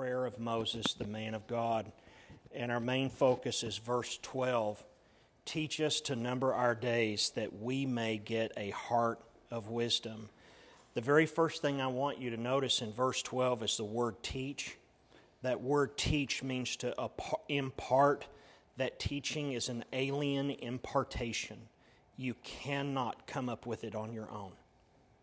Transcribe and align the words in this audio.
prayer 0.00 0.24
of 0.24 0.38
Moses, 0.38 0.94
the 0.94 1.06
man 1.06 1.34
of 1.34 1.46
God. 1.46 1.92
And 2.54 2.72
our 2.72 2.80
main 2.80 3.10
focus 3.10 3.62
is 3.62 3.76
verse 3.76 4.18
12 4.22 4.82
Teach 5.44 5.78
us 5.78 6.00
to 6.02 6.16
number 6.16 6.54
our 6.54 6.74
days 6.74 7.32
that 7.34 7.60
we 7.60 7.84
may 7.84 8.16
get 8.16 8.50
a 8.56 8.70
heart 8.70 9.20
of 9.50 9.68
wisdom. 9.68 10.30
The 10.94 11.02
very 11.02 11.26
first 11.26 11.60
thing 11.60 11.82
I 11.82 11.88
want 11.88 12.18
you 12.18 12.30
to 12.30 12.38
notice 12.38 12.80
in 12.80 12.94
verse 12.94 13.20
12 13.20 13.62
is 13.62 13.76
the 13.76 13.84
word 13.84 14.22
teach. 14.22 14.78
That 15.42 15.60
word 15.60 15.98
teach 15.98 16.42
means 16.42 16.76
to 16.76 16.94
impart. 17.50 18.26
That 18.78 18.98
teaching 18.98 19.52
is 19.52 19.68
an 19.68 19.84
alien 19.92 20.50
impartation. 20.50 21.58
You 22.16 22.36
cannot 22.42 23.26
come 23.26 23.50
up 23.50 23.66
with 23.66 23.84
it 23.84 23.94
on 23.94 24.14
your 24.14 24.30
own, 24.30 24.52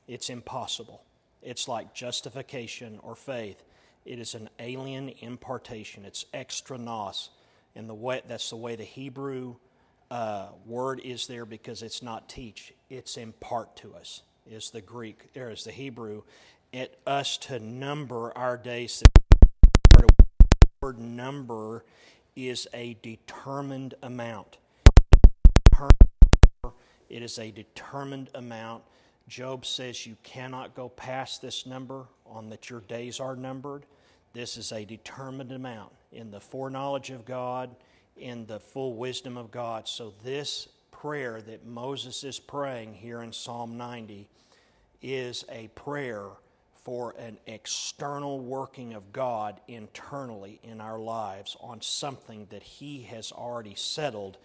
it's 0.07 0.29
impossible. 0.29 1.01
It's 1.41 1.67
like 1.67 1.95
justification 1.95 2.99
or 3.01 3.15
faith. 3.15 3.63
It 4.07 4.19
is 4.19 4.35
an 4.35 4.49
alien 4.59 5.09
impartation. 5.19 6.05
It's 6.05 6.25
extra 6.33 6.77
nos. 6.77 7.29
And 7.75 7.89
the 7.89 7.93
way, 7.93 8.21
that's 8.25 8.49
the 8.49 8.55
way 8.55 8.77
the 8.77 8.85
Hebrew 8.85 9.55
uh, 10.09 10.47
word 10.65 11.01
is 11.03 11.27
there 11.27 11.45
because 11.45 11.81
it's 11.83 12.01
not 12.01 12.29
teach, 12.29 12.73
it's 12.89 13.17
impart 13.17 13.75
to 13.77 13.93
us, 13.93 14.23
is 14.49 14.69
the 14.69 14.79
Greek, 14.79 15.33
there 15.33 15.49
is 15.51 15.65
the 15.65 15.71
Hebrew. 15.71 16.23
It 16.71 16.97
us 17.05 17.37
to 17.39 17.59
number 17.59 18.35
our 18.37 18.55
days. 18.55 19.03
The 19.93 20.07
word 20.81 20.99
number 20.99 21.83
is 22.35 22.65
a 22.73 22.95
determined 23.01 23.95
amount. 24.01 24.57
It 27.09 27.21
is 27.21 27.39
a 27.39 27.51
determined 27.51 28.29
amount. 28.35 28.83
Job 29.27 29.65
says 29.65 30.05
you 30.05 30.15
cannot 30.23 30.75
go 30.75 30.87
past 30.87 31.41
this 31.41 31.65
number 31.65 32.05
on 32.25 32.49
that 32.49 32.69
your 32.69 32.79
days 32.81 33.19
are 33.19 33.35
numbered. 33.35 33.85
This 34.33 34.57
is 34.57 34.71
a 34.71 34.85
determined 34.85 35.51
amount 35.51 35.93
in 36.11 36.31
the 36.31 36.39
foreknowledge 36.39 37.09
of 37.09 37.25
God, 37.25 37.75
in 38.15 38.45
the 38.45 38.59
full 38.59 38.95
wisdom 38.95 39.37
of 39.37 39.51
God. 39.51 39.87
So, 39.87 40.13
this 40.23 40.67
prayer 40.91 41.41
that 41.41 41.65
Moses 41.65 42.23
is 42.23 42.39
praying 42.39 42.95
here 42.95 43.21
in 43.21 43.31
Psalm 43.31 43.77
90 43.77 44.27
is 45.01 45.45
a 45.49 45.67
prayer 45.69 46.29
for 46.87 47.13
an 47.19 47.37
external 47.47 48.39
working 48.39 48.93
of 48.93 49.11
God 49.11 49.59
internally 49.67 50.59
in 50.63 50.79
our 50.79 50.97
lives 50.97 51.57
on 51.59 51.81
something 51.81 52.47
that 52.49 52.63
He 52.63 53.03
has 53.03 53.31
already 53.31 53.75
settled, 53.75 54.37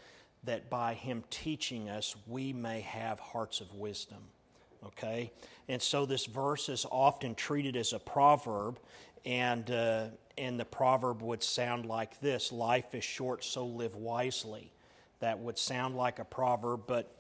that 0.45 0.69
by 0.69 0.95
Him 0.95 1.23
teaching 1.31 1.89
us, 1.89 2.17
we 2.27 2.53
may 2.53 2.81
have 2.81 3.21
hearts 3.21 3.61
of 3.61 3.73
wisdom. 3.75 4.19
Okay? 4.85 5.31
And 5.69 5.81
so 5.81 6.05
this 6.05 6.27
verse 6.27 6.69
is 6.69 6.85
often 6.91 7.37
treated 7.37 7.77
as 7.77 7.93
a 7.93 8.01
proverb, 8.01 8.81
and, 9.25 9.71
uh, 9.71 10.07
and 10.39 10.59
the 10.59 10.65
proverb 10.65 11.23
would 11.23 11.43
sound 11.43 11.87
like 11.87 12.21
this 12.21 12.53
Life 12.53 12.95
is 12.95 13.05
short, 13.05 13.45
so 13.45 13.65
live 13.65 13.95
wisely. 13.95 14.73
That 15.21 15.39
would 15.39 15.59
sound 15.59 15.97
like 15.97 16.19
a 16.19 16.25
proverb, 16.25 16.83
but 16.87 17.15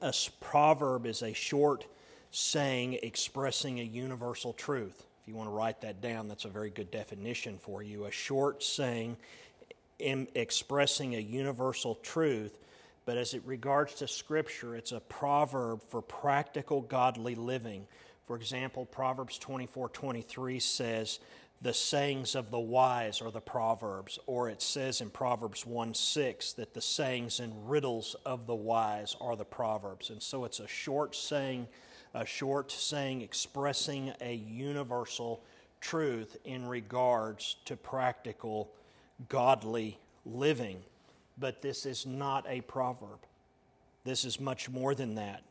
a 0.00 0.14
proverb 0.40 1.06
is 1.06 1.22
a 1.22 1.32
short 1.32 1.86
saying 2.30 2.98
expressing 3.02 3.80
a 3.80 3.84
universal 3.84 4.52
truth. 4.52 5.06
If 5.22 5.28
you 5.28 5.34
want 5.34 5.48
to 5.48 5.52
write 5.52 5.80
that 5.80 6.00
down, 6.00 6.28
that's 6.28 6.44
a 6.44 6.48
very 6.48 6.70
good 6.70 6.90
definition 6.90 7.58
for 7.58 7.82
you. 7.82 8.04
A 8.04 8.10
short 8.10 8.62
saying 8.62 9.16
expressing 9.98 11.16
a 11.16 11.20
universal 11.20 11.96
truth, 11.96 12.56
but 13.04 13.16
as 13.16 13.34
it 13.34 13.42
regards 13.44 13.94
to 13.94 14.06
Scripture, 14.06 14.76
it's 14.76 14.92
a 14.92 15.00
proverb 15.00 15.82
for 15.88 16.00
practical 16.02 16.82
godly 16.82 17.34
living 17.34 17.86
for 18.28 18.36
example, 18.36 18.84
Proverbs 18.84 19.38
24 19.38 19.88
23 19.88 20.60
says, 20.60 21.18
the 21.62 21.72
sayings 21.72 22.34
of 22.34 22.50
the 22.50 22.58
wise 22.58 23.22
are 23.22 23.30
the 23.30 23.40
proverbs, 23.40 24.18
or 24.26 24.50
it 24.50 24.60
says 24.60 25.00
in 25.00 25.08
Proverbs 25.08 25.64
1 25.64 25.94
6 25.94 26.52
that 26.52 26.74
the 26.74 26.80
sayings 26.82 27.40
and 27.40 27.68
riddles 27.68 28.14
of 28.26 28.46
the 28.46 28.54
wise 28.54 29.16
are 29.18 29.34
the 29.34 29.46
proverbs. 29.46 30.10
And 30.10 30.22
so 30.22 30.44
it's 30.44 30.60
a 30.60 30.68
short 30.68 31.16
saying, 31.16 31.66
a 32.12 32.26
short 32.26 32.70
saying 32.70 33.22
expressing 33.22 34.12
a 34.20 34.34
universal 34.34 35.42
truth 35.80 36.36
in 36.44 36.68
regards 36.68 37.56
to 37.64 37.76
practical 37.76 38.70
godly 39.30 39.98
living. 40.26 40.82
But 41.38 41.62
this 41.62 41.86
is 41.86 42.04
not 42.04 42.44
a 42.46 42.60
proverb. 42.60 43.20
This 44.04 44.26
is 44.26 44.38
much 44.38 44.68
more 44.68 44.94
than 44.94 45.14
that 45.14 45.42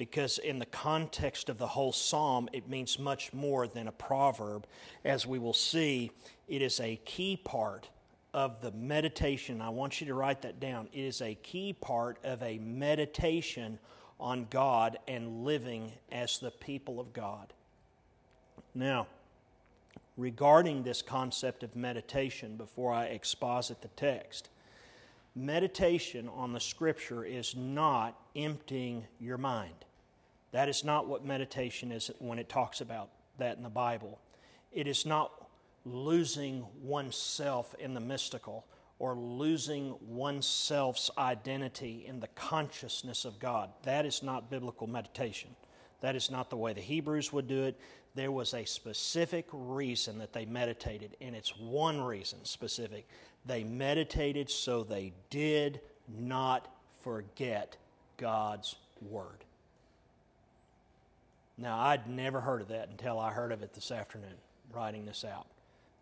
because 0.00 0.38
in 0.38 0.58
the 0.58 0.64
context 0.64 1.50
of 1.50 1.58
the 1.58 1.66
whole 1.66 1.92
psalm, 1.92 2.48
it 2.54 2.66
means 2.66 2.98
much 2.98 3.34
more 3.34 3.68
than 3.68 3.86
a 3.86 3.92
proverb. 3.92 4.66
As 5.04 5.26
we 5.26 5.38
will 5.38 5.52
see, 5.52 6.10
it 6.48 6.62
is 6.62 6.80
a 6.80 6.98
key 7.04 7.36
part 7.36 7.90
of 8.32 8.62
the 8.62 8.72
meditation. 8.72 9.60
I 9.60 9.68
want 9.68 10.00
you 10.00 10.06
to 10.06 10.14
write 10.14 10.40
that 10.40 10.58
down. 10.58 10.88
It 10.94 11.02
is 11.02 11.20
a 11.20 11.34
key 11.34 11.74
part 11.74 12.16
of 12.24 12.42
a 12.42 12.56
meditation 12.56 13.78
on 14.18 14.46
God 14.48 14.96
and 15.06 15.44
living 15.44 15.92
as 16.10 16.38
the 16.38 16.50
people 16.50 16.98
of 16.98 17.12
God. 17.12 17.52
Now, 18.74 19.06
regarding 20.16 20.82
this 20.82 21.02
concept 21.02 21.62
of 21.62 21.76
meditation, 21.76 22.56
before 22.56 22.94
I 22.94 23.04
exposit 23.04 23.82
the 23.82 23.88
text, 23.88 24.48
meditation 25.36 26.26
on 26.26 26.54
the 26.54 26.60
scripture 26.60 27.22
is 27.22 27.54
not 27.54 28.18
emptying 28.34 29.04
your 29.20 29.36
mind. 29.36 29.84
That 30.52 30.68
is 30.68 30.84
not 30.84 31.06
what 31.06 31.24
meditation 31.24 31.92
is 31.92 32.10
when 32.18 32.38
it 32.38 32.48
talks 32.48 32.80
about 32.80 33.10
that 33.38 33.56
in 33.56 33.62
the 33.62 33.68
Bible. 33.68 34.20
It 34.72 34.86
is 34.86 35.06
not 35.06 35.32
losing 35.84 36.66
oneself 36.82 37.74
in 37.78 37.94
the 37.94 38.00
mystical 38.00 38.66
or 38.98 39.14
losing 39.14 39.94
oneself's 40.06 41.10
identity 41.16 42.04
in 42.06 42.20
the 42.20 42.28
consciousness 42.28 43.24
of 43.24 43.38
God. 43.38 43.70
That 43.82 44.04
is 44.04 44.22
not 44.22 44.50
biblical 44.50 44.86
meditation. 44.86 45.50
That 46.02 46.16
is 46.16 46.30
not 46.30 46.50
the 46.50 46.56
way 46.56 46.72
the 46.72 46.80
Hebrews 46.80 47.32
would 47.32 47.48
do 47.48 47.64
it. 47.64 47.80
There 48.14 48.32
was 48.32 48.52
a 48.54 48.64
specific 48.64 49.46
reason 49.52 50.18
that 50.18 50.32
they 50.32 50.44
meditated, 50.44 51.16
and 51.20 51.34
it's 51.34 51.56
one 51.56 52.00
reason 52.00 52.44
specific. 52.44 53.08
They 53.46 53.64
meditated 53.64 54.50
so 54.50 54.82
they 54.82 55.12
did 55.30 55.80
not 56.08 56.68
forget 57.02 57.76
God's 58.16 58.76
Word. 59.00 59.44
Now, 61.60 61.78
I'd 61.78 62.08
never 62.08 62.40
heard 62.40 62.62
of 62.62 62.68
that 62.68 62.88
until 62.88 63.18
I 63.18 63.30
heard 63.32 63.52
of 63.52 63.62
it 63.62 63.74
this 63.74 63.90
afternoon, 63.90 64.34
writing 64.72 65.04
this 65.04 65.26
out. 65.26 65.46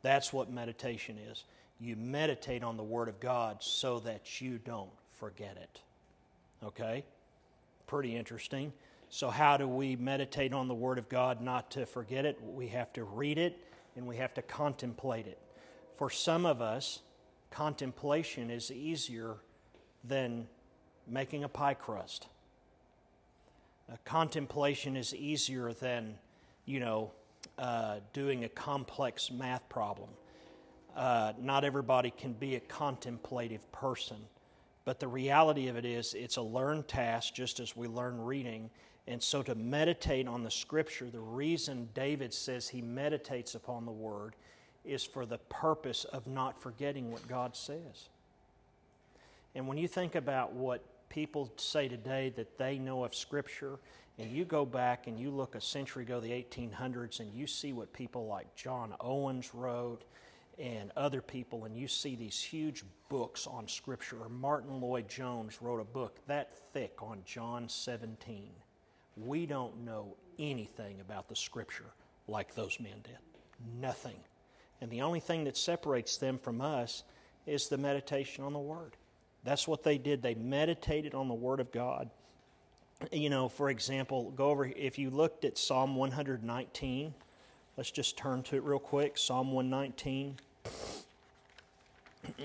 That's 0.02 0.32
what 0.32 0.52
meditation 0.52 1.19
is. 1.19 1.42
You 1.80 1.96
meditate 1.96 2.62
on 2.62 2.76
the 2.76 2.84
Word 2.84 3.08
of 3.08 3.19
God 3.19 3.56
so 3.60 3.98
that 4.00 4.41
you 4.41 4.58
don't 4.58 4.91
forget 5.10 5.56
it. 5.60 5.80
Okay? 6.64 7.04
Pretty 7.88 8.14
interesting. 8.14 8.72
So, 9.10 9.30
how 9.30 9.56
do 9.56 9.66
we 9.66 9.96
meditate 9.96 10.52
on 10.52 10.69
the 10.69 10.74
Word 10.74 10.96
of 10.96 11.08
God 11.08 11.41
not 11.41 11.72
to 11.72 11.86
forget 11.86 12.25
it? 12.25 12.38
We 12.40 12.69
have 12.69 12.92
to 12.92 13.02
read 13.02 13.36
it 13.36 13.58
and 13.96 14.06
we 14.06 14.16
have 14.19 14.34
to 14.34 14.42
contemplate 14.42 15.26
it. 15.26 15.40
For 15.96 16.08
some 16.08 16.46
of 16.46 16.62
us, 16.62 17.00
contemplation 17.50 18.48
is 18.50 18.70
easier 18.70 19.34
than 20.04 20.46
making 21.08 21.42
a 21.42 21.48
pie 21.48 21.75
crust 21.75 22.28
contemplation 24.04 24.97
is 24.97 25.15
easier 25.15 25.72
than, 25.72 26.16
you 26.66 26.81
know, 26.81 27.12
uh, 27.59 27.97
doing 28.12 28.44
a 28.44 28.49
complex 28.49 29.31
math 29.31 29.69
problem. 29.69 30.10
Uh, 30.97 31.32
not 31.41 31.65
everybody 31.65 32.10
can 32.10 32.32
be 32.32 32.56
a 32.56 32.60
contemplative 32.60 33.71
person. 33.72 34.16
But 34.84 35.00
the 35.00 35.09
reality 35.09 35.69
of 35.69 35.76
it 35.76 35.84
is, 35.84 36.15
it's 36.15 36.37
a 36.37 36.43
learned 36.43 36.88
task 36.88 37.34
just 37.34 37.60
as 37.60 37.76
we 37.76 37.88
learn 37.88 38.21
reading. 38.21 38.71
And 39.06 39.22
so 39.22 39.43
to 39.43 39.54
meditate 39.54 40.26
on 40.26 40.43
the 40.43 40.50
scripture, 40.50 41.09
the 41.10 41.20
reason 41.20 41.88
David 41.94 42.32
says 42.32 42.69
he 42.69 42.82
meditates 42.82 43.55
upon 43.55 43.84
the 43.84 43.93
word 43.93 44.34
is 44.84 45.05
for 45.05 45.26
the 45.26 45.38
purpose 45.38 46.05
of 46.05 46.26
not 46.26 46.61
forgetting 46.61 47.11
what 47.11 47.26
God 47.29 47.56
says. 47.56 48.08
And 49.55 49.67
when 49.69 49.79
you 49.79 49.88
think 49.88 50.14
about 50.14 50.52
what 50.52 50.82
people 51.08 51.52
say 51.56 51.88
today 51.88 52.32
that 52.37 52.58
they 52.58 52.78
know 52.78 53.05
of 53.05 53.14
Scripture, 53.14 53.78
and 54.19 54.31
you 54.31 54.44
go 54.44 54.64
back 54.66 55.06
and 55.06 55.19
you 55.19 55.31
look 55.31 55.55
a 55.55 55.60
century 55.60 56.05
ago, 56.05 56.20
the 56.20 56.31
1800s, 56.31 57.20
and 57.20 57.32
you 57.32 57.46
see 57.46 57.72
what 57.72 57.93
people 57.93 58.26
like 58.26 58.55
John 58.56 58.94
Owens 59.00 59.55
wrote 59.55 60.05
and 60.58 60.90
other 60.96 61.22
people, 61.22 61.64
and 61.64 61.76
you 61.76 61.87
see 61.87 62.16
these 62.16 62.40
huge 62.40 62.82
books 63.08 63.46
on 63.46 63.69
Scripture. 63.69 64.19
Or 64.20 64.28
Martyn 64.28 64.81
Lloyd-Jones 64.81 65.62
wrote 65.62 65.81
a 65.81 65.84
book 65.84 66.19
that 66.26 66.52
thick 66.72 67.00
on 67.00 67.22
John 67.25 67.69
17. 67.69 68.50
We 69.16 69.46
don't 69.46 69.84
know 69.84 70.16
anything 70.38 71.00
about 71.00 71.28
the 71.28 71.37
Scripture 71.37 71.93
like 72.26 72.54
those 72.54 72.78
men 72.81 73.00
did. 73.04 73.19
Nothing. 73.81 74.16
And 74.81 74.90
the 74.90 75.02
only 75.02 75.20
thing 75.20 75.44
that 75.44 75.56
separates 75.56 76.16
them 76.19 76.38
from 76.38 76.61
us 76.61 77.04
is 77.46 77.69
the 77.69 77.78
meditation 77.78 78.44
on 78.44 78.52
the 78.52 78.58
Word. 78.58 78.96
That's 79.44 79.67
what 79.67 79.82
they 79.82 79.99
did. 79.99 80.23
They 80.23 80.35
meditated 80.35 81.14
on 81.14 81.29
the 81.29 81.35
Word 81.35 81.61
of 81.61 81.73
God. 81.73 82.11
You 83.12 83.31
know, 83.31 83.49
for 83.49 83.70
example, 83.70 84.32
go 84.32 84.50
over, 84.50 84.67
if 84.67 84.99
you 84.99 85.11
looked 85.11 85.44
at 85.44 85.56
Psalm 85.56 85.94
119, 85.96 87.14
Let's 87.79 87.93
just 87.93 88.17
turn 88.17 88.43
to 88.43 88.56
it 88.56 88.64
real 88.64 88.81
quick 88.81 89.17
Psalm 89.17 89.52
119. 89.52 90.37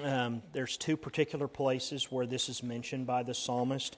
Um, 0.04 0.44
there's 0.54 0.78
two 0.78 0.96
particular 0.96 1.48
places 1.48 2.12
where 2.12 2.28
this 2.28 2.50
is 2.50 2.62
mentioned 2.62 3.08
by 3.08 3.24
the 3.24 3.34
psalmist. 3.34 3.98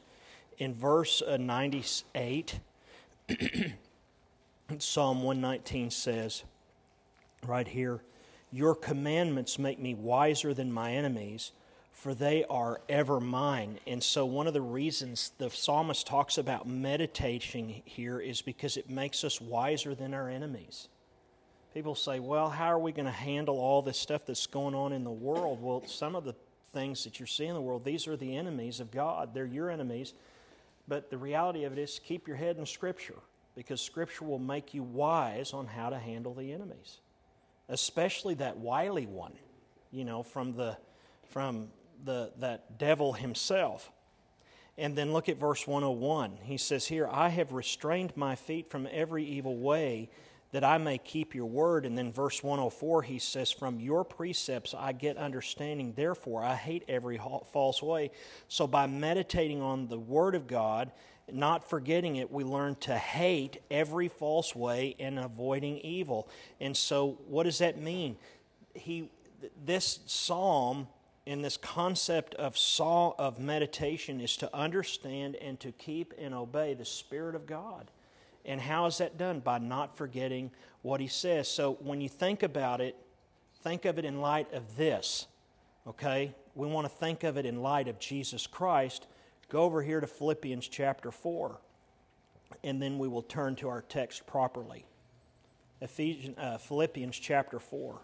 In 0.59 0.73
verse 0.73 1.21
uh, 1.21 1.35
98, 1.35 2.61
Psalm 4.79 5.23
119 5.23 5.91
says, 5.91 6.45
right 7.45 7.67
here, 7.67 7.99
Your 8.53 8.73
commandments 8.73 9.59
make 9.59 9.77
me 9.77 9.93
wiser 9.93 10.53
than 10.53 10.71
my 10.71 10.93
enemies, 10.93 11.51
for 11.95 12.13
they 12.13 12.43
are 12.49 12.81
ever 12.89 13.21
mine. 13.21 13.79
And 13.87 14.03
so, 14.03 14.25
one 14.25 14.47
of 14.47 14.53
the 14.53 14.61
reasons 14.61 15.31
the 15.37 15.49
psalmist 15.49 16.05
talks 16.05 16.37
about 16.37 16.67
meditating 16.67 17.81
here 17.85 18.19
is 18.19 18.41
because 18.41 18.75
it 18.75 18.89
makes 18.89 19.23
us 19.23 19.39
wiser 19.39 19.95
than 19.95 20.13
our 20.13 20.29
enemies. 20.29 20.89
People 21.73 21.95
say, 21.95 22.19
well, 22.19 22.49
how 22.49 22.67
are 22.67 22.79
we 22.79 22.91
going 22.91 23.05
to 23.05 23.11
handle 23.11 23.57
all 23.57 23.81
this 23.81 23.97
stuff 23.97 24.25
that's 24.25 24.45
going 24.45 24.75
on 24.75 24.91
in 24.91 25.03
the 25.03 25.11
world? 25.11 25.61
Well, 25.61 25.83
some 25.87 26.15
of 26.15 26.25
the 26.25 26.35
things 26.73 27.05
that 27.05 27.19
you're 27.19 27.27
seeing 27.27 27.49
in 27.49 27.55
the 27.55 27.61
world, 27.61 27.85
these 27.85 28.07
are 28.07 28.17
the 28.17 28.35
enemies 28.35 28.81
of 28.81 28.91
God. 28.91 29.33
They're 29.33 29.45
your 29.45 29.69
enemies. 29.69 30.13
But 30.87 31.09
the 31.09 31.17
reality 31.17 31.63
of 31.63 31.73
it 31.73 31.79
is 31.79 31.99
keep 32.03 32.27
your 32.27 32.37
head 32.37 32.57
in 32.57 32.65
Scripture 32.65 33.19
because 33.55 33.81
Scripture 33.81 34.25
will 34.25 34.39
make 34.39 34.73
you 34.73 34.83
wise 34.83 35.53
on 35.53 35.65
how 35.65 35.89
to 35.89 35.97
handle 35.97 36.33
the 36.33 36.51
enemies, 36.51 36.99
especially 37.69 38.35
that 38.35 38.57
wily 38.57 39.05
one, 39.05 39.33
you 39.91 40.03
know, 40.05 40.23
from 40.23 40.53
the 40.55 40.77
from 41.29 41.69
the 42.03 42.31
that 42.39 42.77
devil 42.77 43.13
himself. 43.13 43.91
And 44.77 44.97
then 44.97 45.13
look 45.13 45.29
at 45.29 45.37
verse 45.37 45.65
101. 45.65 46.37
He 46.43 46.57
says 46.57 46.87
here, 46.87 47.07
I 47.09 47.29
have 47.29 47.53
restrained 47.53 48.15
my 48.17 48.35
feet 48.35 48.69
from 48.69 48.87
every 48.91 49.23
evil 49.23 49.57
way 49.57 50.09
that 50.51 50.63
I 50.63 50.77
may 50.77 50.97
keep 50.97 51.33
your 51.33 51.45
word. 51.45 51.85
And 51.85 51.97
then 51.97 52.11
verse 52.11 52.43
104, 52.43 53.03
he 53.03 53.19
says, 53.19 53.51
From 53.51 53.79
your 53.79 54.03
precepts 54.03 54.73
I 54.73 54.91
get 54.91 55.17
understanding, 55.17 55.93
therefore 55.95 56.43
I 56.43 56.55
hate 56.55 56.83
every 56.87 57.19
false 57.51 57.81
way. 57.81 58.11
So 58.47 58.67
by 58.67 58.87
meditating 58.87 59.61
on 59.61 59.87
the 59.87 59.99
word 59.99 60.35
of 60.35 60.47
God, 60.47 60.91
not 61.31 61.69
forgetting 61.69 62.17
it, 62.17 62.31
we 62.31 62.43
learn 62.43 62.75
to 62.81 62.97
hate 62.97 63.61
every 63.71 64.07
false 64.07 64.55
way 64.55 64.95
and 64.99 65.17
avoiding 65.17 65.79
evil. 65.79 66.29
And 66.59 66.75
so, 66.75 67.17
what 67.27 67.43
does 67.43 67.57
that 67.57 67.81
mean? 67.81 68.15
He, 68.73 69.09
this 69.65 69.99
psalm 70.05 70.87
and 71.27 71.43
this 71.43 71.57
concept 71.57 72.35
of 72.35 72.57
saw 72.57 73.13
of 73.17 73.39
meditation 73.39 74.21
is 74.21 74.37
to 74.37 74.55
understand 74.55 75.35
and 75.37 75.59
to 75.59 75.71
keep 75.71 76.13
and 76.17 76.33
obey 76.33 76.73
the 76.73 76.85
Spirit 76.85 77.35
of 77.35 77.47
God. 77.47 77.89
And 78.45 78.61
how 78.61 78.85
is 78.85 78.99
that 78.99 79.17
done? 79.17 79.39
By 79.39 79.57
not 79.57 79.97
forgetting 79.97 80.51
what 80.83 81.01
he 81.01 81.07
says. 81.07 81.47
So 81.47 81.77
when 81.81 81.99
you 81.99 82.09
think 82.09 82.43
about 82.43 82.79
it, 82.79 82.95
think 83.63 83.85
of 83.85 83.97
it 83.97 84.05
in 84.05 84.21
light 84.21 84.53
of 84.53 84.77
this. 84.77 85.25
Okay? 85.87 86.33
We 86.53 86.67
want 86.67 86.85
to 86.85 86.95
think 86.95 87.23
of 87.23 87.37
it 87.37 87.45
in 87.45 87.61
light 87.61 87.87
of 87.87 87.97
Jesus 87.97 88.45
Christ. 88.45 89.07
Go 89.49 89.63
over 89.63 89.81
here 89.81 89.99
to 89.99 90.07
Philippians 90.07 90.67
chapter 90.67 91.11
4, 91.11 91.59
and 92.63 92.81
then 92.81 92.97
we 92.97 93.07
will 93.07 93.21
turn 93.21 93.55
to 93.57 93.67
our 93.67 93.81
text 93.81 94.25
properly. 94.25 94.85
Ephesians, 95.81 96.37
uh, 96.37 96.57
Philippians 96.57 97.17
chapter 97.17 97.59
4. 97.59 97.99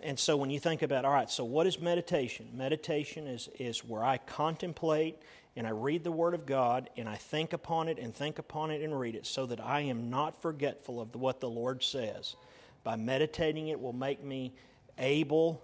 And 0.00 0.18
so 0.18 0.36
when 0.36 0.50
you 0.50 0.60
think 0.60 0.82
about, 0.82 1.04
all 1.04 1.12
right, 1.12 1.30
so 1.30 1.44
what 1.44 1.66
is 1.66 1.80
meditation? 1.80 2.48
Meditation 2.54 3.26
is, 3.26 3.48
is 3.58 3.84
where 3.84 4.04
I 4.04 4.18
contemplate 4.18 5.18
and 5.56 5.66
I 5.66 5.70
read 5.70 6.04
the 6.04 6.12
Word 6.12 6.34
of 6.34 6.46
God 6.46 6.88
and 6.96 7.08
I 7.08 7.16
think 7.16 7.52
upon 7.52 7.88
it 7.88 7.98
and 7.98 8.14
think 8.14 8.38
upon 8.38 8.70
it 8.70 8.80
and 8.80 8.98
read 8.98 9.16
it 9.16 9.26
so 9.26 9.44
that 9.46 9.60
I 9.60 9.80
am 9.80 10.08
not 10.08 10.40
forgetful 10.40 11.00
of 11.00 11.16
what 11.16 11.40
the 11.40 11.48
Lord 11.48 11.82
says. 11.82 12.36
By 12.84 12.94
meditating, 12.94 13.68
it 13.68 13.80
will 13.80 13.92
make 13.92 14.22
me 14.22 14.52
able, 14.98 15.62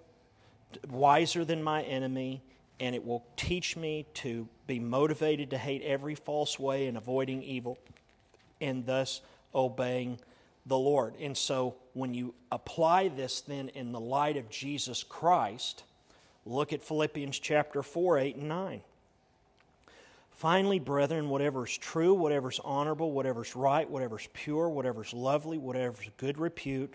wiser 0.91 1.45
than 1.45 1.63
my 1.63 1.83
enemy, 1.83 2.43
and 2.81 2.95
it 2.95 3.05
will 3.05 3.25
teach 3.37 3.77
me 3.77 4.05
to 4.15 4.49
be 4.67 4.81
motivated 4.81 5.51
to 5.51 5.59
hate 5.59 5.83
every 5.83 6.17
false 6.17 6.59
way 6.59 6.89
and 6.89 6.97
avoiding 6.97 7.43
evil, 7.43 7.79
and 8.61 8.85
thus 8.85 9.21
obeying 9.55 10.19
the 10.67 10.77
Lord. 10.77 11.15
And 11.21 11.37
so, 11.37 11.77
when 11.95 12.13
you 12.13 12.35
apply 12.53 13.09
this 13.09 13.41
then 13.41 13.71
in 13.71 13.93
the 13.93 14.01
light 14.01 14.37
of 14.37 14.51
Jesus 14.51 15.03
Christ, 15.03 15.85
look 16.45 16.73
at 16.73 16.83
Philippians 16.83 17.39
chapter 17.39 17.83
4, 17.83 18.19
8, 18.19 18.37
and 18.37 18.49
9. 18.49 18.81
Finally, 20.33 20.81
brethren, 20.81 21.29
whatever 21.29 21.65
is 21.65 21.79
true, 21.79 22.13
whatever 22.13 22.51
is 22.51 22.61
honorable, 22.65 23.13
whatever 23.13 23.43
is 23.43 23.55
right, 23.55 23.89
whatever 23.89 24.19
is 24.19 24.29
pure, 24.33 24.69
whatever 24.69 25.03
is 25.03 25.15
lovely, 25.15 25.57
whatever 25.57 26.03
is 26.03 26.11
good 26.17 26.39
repute, 26.39 26.95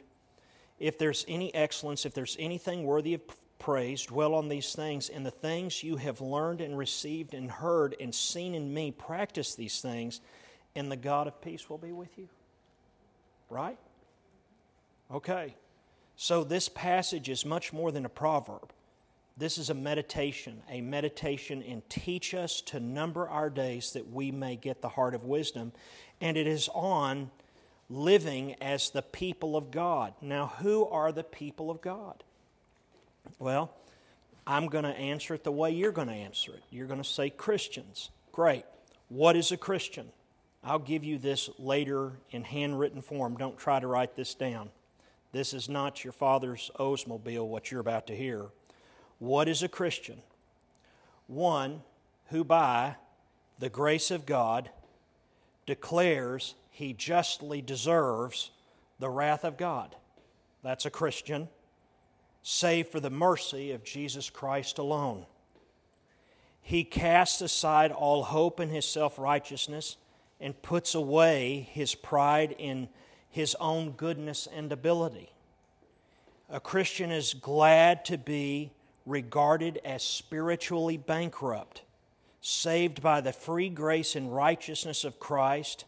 if 0.77 0.97
there's 0.97 1.25
any 1.27 1.53
excellence, 1.55 2.05
if 2.05 2.13
there's 2.13 2.35
anything 2.37 2.83
worthy 2.83 3.13
of 3.13 3.21
praise, 3.57 4.05
dwell 4.05 4.35
on 4.35 4.49
these 4.49 4.73
things, 4.73 5.07
and 5.09 5.25
the 5.25 5.31
things 5.31 5.83
you 5.83 5.95
have 5.95 6.19
learned 6.19 6.59
and 6.59 6.77
received 6.77 7.33
and 7.33 7.49
heard 7.49 7.95
and 7.99 8.13
seen 8.13 8.53
in 8.53 8.73
me, 8.73 8.91
practice 8.91 9.55
these 9.55 9.81
things, 9.81 10.19
and 10.75 10.91
the 10.91 10.97
God 10.97 11.27
of 11.27 11.41
peace 11.41 11.69
will 11.69 11.77
be 11.77 11.91
with 11.91 12.17
you. 12.17 12.27
Right? 13.49 13.77
Okay. 15.13 15.55
So 16.15 16.43
this 16.43 16.67
passage 16.69 17.29
is 17.29 17.45
much 17.45 17.71
more 17.71 17.91
than 17.91 18.05
a 18.05 18.09
proverb. 18.09 18.71
This 19.37 19.57
is 19.57 19.69
a 19.69 19.73
meditation, 19.73 20.61
a 20.69 20.81
meditation 20.81 21.63
and 21.63 21.87
teach 21.89 22.33
us 22.33 22.59
to 22.61 22.79
number 22.81 23.27
our 23.29 23.49
days 23.49 23.93
that 23.93 24.11
we 24.11 24.31
may 24.31 24.57
get 24.57 24.81
the 24.81 24.89
heart 24.89 25.15
of 25.15 25.23
wisdom. 25.23 25.71
And 26.19 26.35
it 26.35 26.45
is 26.45 26.69
on 26.73 27.31
living 27.89 28.55
as 28.55 28.89
the 28.89 29.01
people 29.01 29.55
of 29.55 29.71
God. 29.71 30.13
Now, 30.21 30.47
who 30.59 30.85
are 30.87 31.13
the 31.13 31.23
people 31.23 31.71
of 31.71 31.79
God? 31.79 32.21
Well, 33.39 33.73
I'm 34.45 34.67
going 34.67 34.83
to 34.83 34.89
answer 34.89 35.33
it 35.33 35.45
the 35.45 35.51
way 35.53 35.71
you're 35.71 35.93
going 35.93 36.09
to 36.09 36.13
answer 36.13 36.51
it. 36.51 36.63
You're 36.69 36.87
going 36.87 37.01
to 37.01 37.07
say 37.07 37.29
Christians. 37.29 38.09
Great. 38.33 38.65
What 39.07 39.37
is 39.37 39.53
a 39.53 39.57
Christian? 39.57 40.09
I'll 40.63 40.79
give 40.79 41.05
you 41.05 41.17
this 41.17 41.49
later 41.57 42.11
in 42.31 42.43
handwritten 42.43 43.01
form. 43.01 43.37
Don't 43.37 43.57
try 43.57 43.79
to 43.79 43.87
write 43.87 44.17
this 44.17 44.33
down. 44.35 44.69
This 45.31 45.53
is 45.53 45.69
not 45.69 46.03
your 46.03 46.13
father's 46.13 46.71
Oldsmobile, 46.79 47.47
what 47.47 47.71
you're 47.71 47.81
about 47.81 48.07
to 48.07 48.15
hear. 48.15 48.47
What 49.19 49.47
is 49.47 49.61
a 49.61 49.67
Christian? 49.67 50.21
One 51.27 51.83
who, 52.27 52.43
by 52.43 52.95
the 53.59 53.69
grace 53.69 54.09
of 54.09 54.25
God, 54.25 54.69
declares 55.65 56.55
he 56.71 56.93
justly 56.93 57.61
deserves 57.61 58.51
the 58.97 59.09
wrath 59.09 59.43
of 59.43 59.57
God. 59.57 59.95
That's 60.63 60.85
a 60.85 60.91
Christian, 60.91 61.49
save 62.41 62.87
for 62.87 62.99
the 62.99 63.09
mercy 63.09 63.71
of 63.71 63.83
Jesus 63.83 64.29
Christ 64.29 64.77
alone. 64.77 65.25
He 66.61 66.83
casts 66.83 67.41
aside 67.41 67.91
all 67.91 68.23
hope 68.23 68.59
in 68.59 68.69
his 68.69 68.85
self 68.85 69.19
righteousness 69.19 69.97
and 70.39 70.61
puts 70.61 70.95
away 70.95 71.69
his 71.71 71.95
pride 71.95 72.55
in 72.57 72.89
his 73.29 73.55
own 73.59 73.91
goodness 73.91 74.47
and 74.53 74.71
ability. 74.71 75.31
A 76.49 76.59
Christian 76.59 77.11
is 77.11 77.33
glad 77.33 78.05
to 78.05 78.17
be 78.17 78.71
regarded 79.05 79.79
as 79.85 80.03
spiritually 80.03 80.97
bankrupt, 80.97 81.83
saved 82.41 83.01
by 83.01 83.21
the 83.21 83.33
free 83.33 83.69
grace 83.69 84.15
and 84.15 84.35
righteousness 84.35 85.03
of 85.03 85.19
Christ 85.19 85.85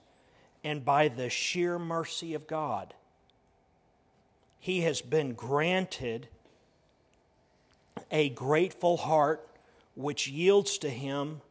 and 0.63 0.85
by 0.85 1.07
the 1.07 1.29
sheer 1.29 1.79
mercy 1.79 2.33
of 2.33 2.47
God. 2.47 2.93
He 4.59 4.81
has 4.81 5.01
been 5.01 5.33
granted 5.33 6.27
a 8.11 8.29
grateful 8.29 8.97
heart 8.97 9.47
which 9.95 10.27
yields 10.27 10.77
to 10.79 10.89
him 10.89 11.41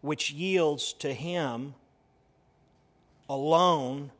which 0.00 0.30
yields 0.30 0.92
to 0.92 1.12
him 1.12 1.74
alone 3.28 4.10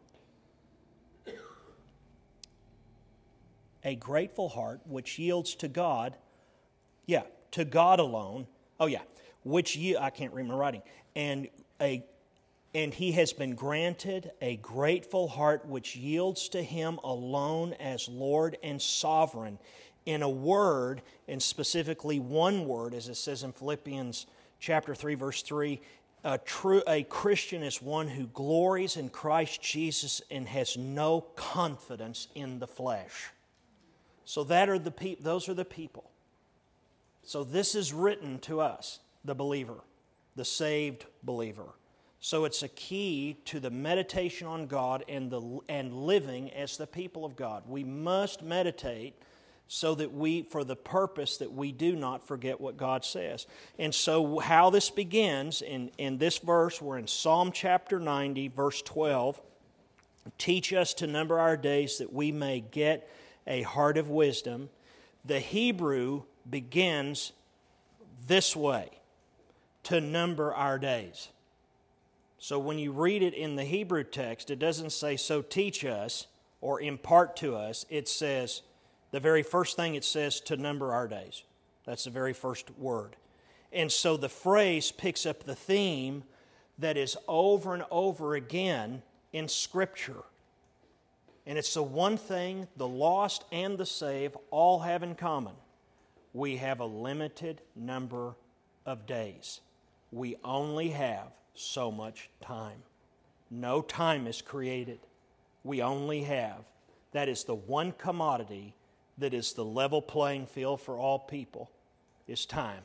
a 3.85 3.95
grateful 3.97 4.49
heart 4.49 4.81
which 4.85 5.19
yields 5.19 5.55
to 5.57 5.69
God, 5.69 6.17
yeah, 7.07 7.23
to 7.53 7.65
God 7.65 8.01
alone. 8.01 8.47
Oh 8.81 8.87
yeah, 8.87 9.03
which 9.45 9.79
I 9.79 10.11
can't 10.11 10.33
read 10.33 10.47
my 10.47 10.55
writing. 10.55 10.83
And 11.15 11.49
a 11.81 12.05
and 12.75 12.93
he 12.93 13.13
has 13.13 13.33
been 13.33 13.55
granted 13.55 14.31
a 14.43 14.57
grateful 14.57 15.27
heart 15.27 15.67
which 15.67 15.97
yields 15.97 16.51
to 16.51 16.63
him 16.63 17.01
alone 17.03 17.73
as 17.81 18.09
Lord 18.09 18.59
and 18.63 18.81
sovereign. 18.81 19.59
In 20.05 20.23
a 20.23 20.29
word, 20.29 21.03
and 21.27 21.43
specifically 21.43 22.19
one 22.19 22.67
word, 22.67 22.95
as 22.95 23.09
it 23.09 23.17
says 23.17 23.43
in 23.43 23.53
Philippians 23.53 24.27
chapter 24.59 24.95
3, 24.95 25.15
verse 25.15 25.43
3, 25.43 25.81
a, 26.25 26.39
true, 26.39 26.83
a 26.87 27.03
Christian 27.05 27.63
is 27.63 27.81
one 27.81 28.09
who 28.09 28.27
glories 28.29 28.97
in 28.97 29.09
Christ 29.09 29.63
Jesus 29.63 30.23
and 30.31 30.49
has 30.49 30.77
no 30.77 31.21
confidence 31.37 32.29
in 32.35 32.59
the 32.59 32.67
flesh. 32.67 33.31
So 34.29 34.45
that 34.45 34.69
are 34.69 34.79
the 34.79 34.91
pe- 34.91 35.15
those 35.15 35.49
are 35.49 35.55
the 35.55 35.65
people. 35.65 36.11
So 37.23 37.45
this 37.45 37.75
is 37.75 37.95
written 37.95 38.39
to 38.41 38.61
us, 38.61 39.01
the 39.25 39.35
believer, 39.35 39.81
the 40.37 40.45
saved 40.45 41.07
believer. 41.23 41.65
So 42.21 42.45
it's 42.45 42.63
a 42.63 42.69
key 42.69 43.39
to 43.47 43.59
the 43.59 43.71
meditation 43.71 44.47
on 44.47 44.67
God 44.67 45.03
and, 45.09 45.31
the, 45.31 45.61
and 45.71 45.95
living 45.95 46.53
as 46.53 46.77
the 46.77 46.87
people 46.87 47.25
of 47.25 47.37
God. 47.37 47.63
We 47.67 47.85
must 47.85 48.43
meditate 48.43 49.15
so 49.67 49.95
that 49.95 50.13
we, 50.13 50.43
for 50.43 50.63
the 50.63 50.77
purpose 50.77 51.39
that 51.39 51.51
we 51.51 51.73
do 51.73 51.97
not 51.97 52.23
forget 52.23 52.61
what 52.61 52.77
God 52.77 53.07
says. 53.07 53.47
And 53.79 53.95
so, 53.95 54.41
how 54.41 54.69
this 54.69 54.91
begins 54.91 55.63
in, 55.63 55.91
in 55.97 56.19
this 56.19 56.37
verse, 56.37 56.83
we're 56.83 56.99
in 56.99 57.07
Psalm 57.07 57.51
chapter 57.51 57.99
90, 57.99 58.49
verse 58.49 58.83
12. 58.83 59.41
Teach 60.37 60.75
us 60.75 60.93
to 60.95 61.07
number 61.07 61.41
our 61.41 61.57
days 61.57 61.97
that 61.97 62.13
we 62.13 62.31
may 62.31 62.61
get 62.61 63.09
a 63.49 63.63
heart 63.63 63.99
of 63.99 64.09
wisdom. 64.09 64.69
The 65.25 65.41
Hebrew 65.41 66.23
begins 66.49 67.33
this 68.27 68.55
way 68.55 68.91
to 69.85 70.01
number 70.01 70.55
our 70.55 70.79
days. 70.79 71.31
So 72.39 72.59
when 72.59 72.79
you 72.79 72.93
read 72.93 73.23
it 73.23 73.35
in 73.35 73.57
the 73.57 73.65
Hebrew 73.65 74.05
text, 74.05 74.51
it 74.51 74.61
doesn't 74.61 74.93
say, 74.93 75.17
so 75.17 75.43
teach 75.43 75.85
us 75.85 76.29
or 76.61 76.81
impart 76.81 77.35
to 77.37 77.57
us. 77.57 77.85
It 77.89 78.07
says, 78.07 78.63
the 79.11 79.19
very 79.19 79.43
first 79.43 79.77
thing 79.77 79.95
it 79.95 80.05
says, 80.05 80.41
to 80.43 80.57
number 80.57 80.93
our 80.93 81.09
days. 81.09 81.43
That's 81.85 82.05
the 82.05 82.11
very 82.11 82.35
first 82.35 82.71
word. 82.79 83.17
And 83.73 83.91
so 83.91 84.17
the 84.17 84.29
phrase 84.29 84.93
picks 84.93 85.27
up 85.27 85.45
the 85.45 85.55
theme 85.55 86.23
that 86.79 86.97
is 86.97 87.17
over 87.27 87.75
and 87.75 87.85
over 87.91 88.35
again 88.35 89.03
in 89.33 89.49
Scripture. 89.49 90.23
And 91.49 91.57
it's 91.57 91.73
the 91.73 91.83
one 91.83 92.19
thing 92.19 92.69
the 92.77 92.87
lost 92.87 93.45
and 93.51 93.79
the 93.79 93.87
saved 93.87 94.37
all 94.51 94.81
have 94.81 95.03
in 95.03 95.15
common. 95.15 95.55
We 96.35 96.59
have 96.59 96.81
a 96.81 96.85
limited 96.85 97.63
number 97.75 98.35
of 98.85 99.07
days. 99.07 99.63
We 100.13 100.37
only 100.45 100.91
have 100.91 101.29
so 101.55 101.91
much 101.91 102.29
time. 102.43 102.83
No 103.51 103.81
time 103.81 104.27
is 104.27 104.43
created. 104.43 105.01
We 105.65 105.81
only 105.81 106.23
have. 106.25 106.65
That 107.13 107.31
is 107.31 107.45
the 107.45 107.55
one 107.55 107.93
commodity 107.93 108.75
that 109.17 109.33
is 109.33 109.55
the 109.55 109.65
level 109.65 110.03
playing 110.03 110.47
field 110.47 110.83
for 110.83 110.99
all 110.99 111.19
people 111.19 111.71
is 112.27 112.45
time. 112.45 112.83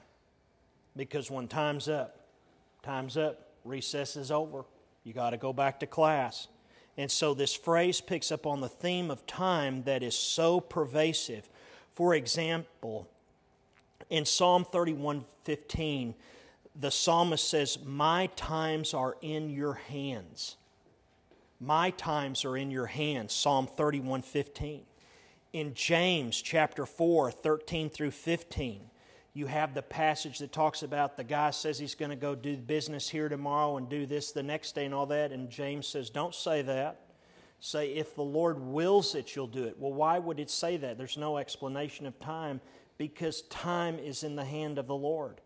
Because 0.95 1.29
when 1.29 1.49
time's 1.49 1.89
up, 1.89 2.17
time's 2.81 3.17
up, 3.17 3.45
recess 3.65 4.15
is 4.15 4.31
over. 4.31 4.63
You 5.03 5.11
got 5.11 5.31
to 5.31 5.37
go 5.37 5.51
back 5.51 5.81
to 5.81 5.85
class. 5.85 6.47
And 6.97 7.09
so 7.09 7.33
this 7.33 7.53
phrase 7.53 8.01
picks 8.01 8.31
up 8.31 8.45
on 8.45 8.61
the 8.61 8.69
theme 8.69 9.09
of 9.09 9.25
time 9.25 9.83
that 9.83 10.03
is 10.03 10.15
so 10.15 10.59
pervasive. 10.59 11.49
For 11.93 12.13
example, 12.13 13.07
in 14.09 14.25
Psalm 14.25 14.63
31:15, 14.65 16.15
the 16.75 16.91
psalmist 16.91 17.47
says, 17.47 17.79
"My 17.83 18.27
times 18.35 18.93
are 18.93 19.17
in 19.21 19.49
your 19.49 19.73
hands." 19.73 20.57
My 21.59 21.91
times 21.91 22.43
are 22.43 22.57
in 22.57 22.71
your 22.71 22.87
hands. 22.87 23.33
Psalm 23.33 23.67
31:15. 23.67 24.85
In 25.53 25.73
James 25.73 26.41
chapter 26.41 26.85
4, 26.85 27.31
13 27.31 27.89
through 27.89 28.11
15, 28.11 28.89
you 29.33 29.47
have 29.47 29.73
the 29.73 29.81
passage 29.81 30.39
that 30.39 30.51
talks 30.51 30.83
about 30.83 31.17
the 31.17 31.23
guy 31.23 31.49
says 31.49 31.79
he's 31.79 31.95
going 31.95 32.11
to 32.11 32.15
go 32.15 32.35
do 32.35 32.55
business 32.55 33.09
here 33.09 33.29
tomorrow 33.29 33.77
and 33.77 33.89
do 33.89 34.05
this 34.05 34.31
the 34.31 34.43
next 34.43 34.75
day 34.75 34.85
and 34.85 34.93
all 34.93 35.07
that. 35.07 35.31
And 35.31 35.49
James 35.49 35.87
says, 35.87 36.09
Don't 36.09 36.35
say 36.35 36.61
that. 36.61 36.99
Say, 37.59 37.93
if 37.93 38.15
the 38.15 38.23
Lord 38.23 38.59
wills 38.59 39.15
it, 39.15 39.35
you'll 39.35 39.47
do 39.47 39.63
it. 39.63 39.79
Well, 39.79 39.93
why 39.93 40.19
would 40.19 40.39
it 40.39 40.51
say 40.51 40.75
that? 40.77 40.97
There's 40.97 41.17
no 41.17 41.37
explanation 41.37 42.05
of 42.05 42.19
time 42.19 42.59
because 42.97 43.43
time 43.43 43.99
is 43.99 44.23
in 44.23 44.35
the 44.35 44.43
hand 44.43 44.77
of 44.77 44.85
the 44.85 44.95
Lord. 44.95 45.39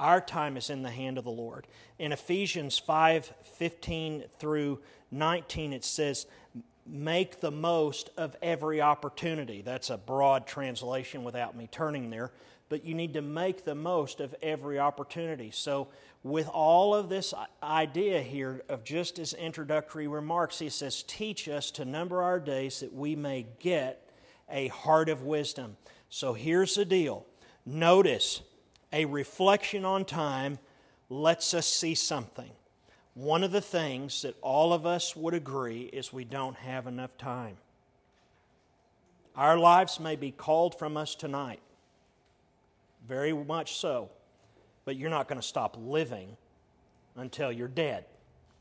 Our 0.00 0.20
time 0.20 0.56
is 0.56 0.70
in 0.70 0.82
the 0.82 0.90
hand 0.90 1.18
of 1.18 1.24
the 1.24 1.30
Lord. 1.30 1.66
In 1.98 2.12
Ephesians 2.12 2.78
5 2.78 3.32
15 3.58 4.24
through 4.38 4.80
19, 5.10 5.72
it 5.72 5.84
says, 5.84 6.26
Make 6.86 7.40
the 7.40 7.50
most 7.50 8.10
of 8.16 8.34
every 8.40 8.80
opportunity. 8.80 9.60
That's 9.60 9.90
a 9.90 9.98
broad 9.98 10.46
translation 10.46 11.22
without 11.22 11.54
me 11.54 11.68
turning 11.70 12.10
there 12.10 12.32
but 12.68 12.84
you 12.84 12.94
need 12.94 13.14
to 13.14 13.22
make 13.22 13.64
the 13.64 13.74
most 13.74 14.20
of 14.20 14.34
every 14.42 14.78
opportunity. 14.78 15.50
So, 15.50 15.88
with 16.22 16.48
all 16.48 16.94
of 16.94 17.08
this 17.08 17.32
idea 17.62 18.20
here 18.20 18.62
of 18.68 18.84
just 18.84 19.18
as 19.18 19.32
introductory 19.32 20.08
remarks, 20.08 20.58
he 20.58 20.68
says, 20.68 21.04
Teach 21.04 21.48
us 21.48 21.70
to 21.72 21.84
number 21.84 22.22
our 22.22 22.40
days 22.40 22.80
that 22.80 22.92
we 22.92 23.16
may 23.16 23.46
get 23.60 24.10
a 24.50 24.68
heart 24.68 25.08
of 25.08 25.22
wisdom. 25.22 25.76
So, 26.10 26.34
here's 26.34 26.74
the 26.74 26.84
deal 26.84 27.24
notice 27.64 28.42
a 28.92 29.04
reflection 29.04 29.84
on 29.84 30.04
time 30.04 30.58
lets 31.08 31.54
us 31.54 31.66
see 31.66 31.94
something. 31.94 32.50
One 33.14 33.42
of 33.42 33.50
the 33.50 33.60
things 33.60 34.22
that 34.22 34.36
all 34.42 34.72
of 34.72 34.86
us 34.86 35.16
would 35.16 35.34
agree 35.34 35.82
is 35.82 36.12
we 36.12 36.24
don't 36.24 36.56
have 36.56 36.86
enough 36.86 37.16
time. 37.18 37.56
Our 39.34 39.58
lives 39.58 39.98
may 39.98 40.16
be 40.16 40.30
called 40.30 40.78
from 40.78 40.96
us 40.96 41.14
tonight 41.14 41.60
very 43.08 43.32
much 43.32 43.76
so. 43.76 44.10
But 44.84 44.96
you're 44.96 45.10
not 45.10 45.28
going 45.28 45.40
to 45.40 45.46
stop 45.46 45.76
living 45.78 46.36
until 47.16 47.50
you're 47.50 47.68
dead, 47.68 48.04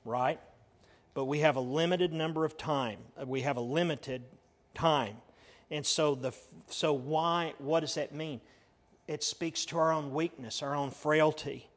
right? 0.06 0.40
But 1.14 1.26
we 1.26 1.40
have 1.40 1.56
a 1.56 1.62
limited 1.62 2.14
number 2.14 2.46
of 2.46 2.58
time. 2.58 3.00
We 3.26 3.42
have 3.42 3.58
a 3.58 3.62
limited 3.62 4.24
time. 4.74 5.18
And 5.70 5.86
so 5.86 6.16
the 6.16 6.34
so 6.70 6.94
why 6.94 7.54
what 7.58 7.82
does 7.82 7.96
that 7.96 8.14
mean? 8.14 8.42
It 9.08 9.24
speaks 9.24 9.66
to 9.66 9.78
our 9.78 9.92
own 9.92 10.14
weakness, 10.14 10.62
our 10.62 10.76
own 10.76 10.92
frailty. 10.92 11.70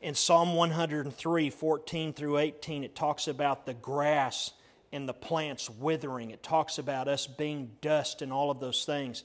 In 0.00 0.14
Psalm 0.14 0.54
103, 0.54 1.50
14 1.50 2.12
through 2.12 2.38
18, 2.38 2.84
it 2.84 2.94
talks 2.94 3.26
about 3.26 3.64
the 3.64 3.72
grass 3.72 4.52
and 4.92 5.08
the 5.08 5.14
plants 5.14 5.70
withering. 5.70 6.30
It 6.30 6.42
talks 6.42 6.76
about 6.78 7.08
us 7.08 7.26
being 7.26 7.70
dust 7.80 8.20
and 8.20 8.30
all 8.30 8.50
of 8.50 8.60
those 8.60 8.84
things. 8.84 9.24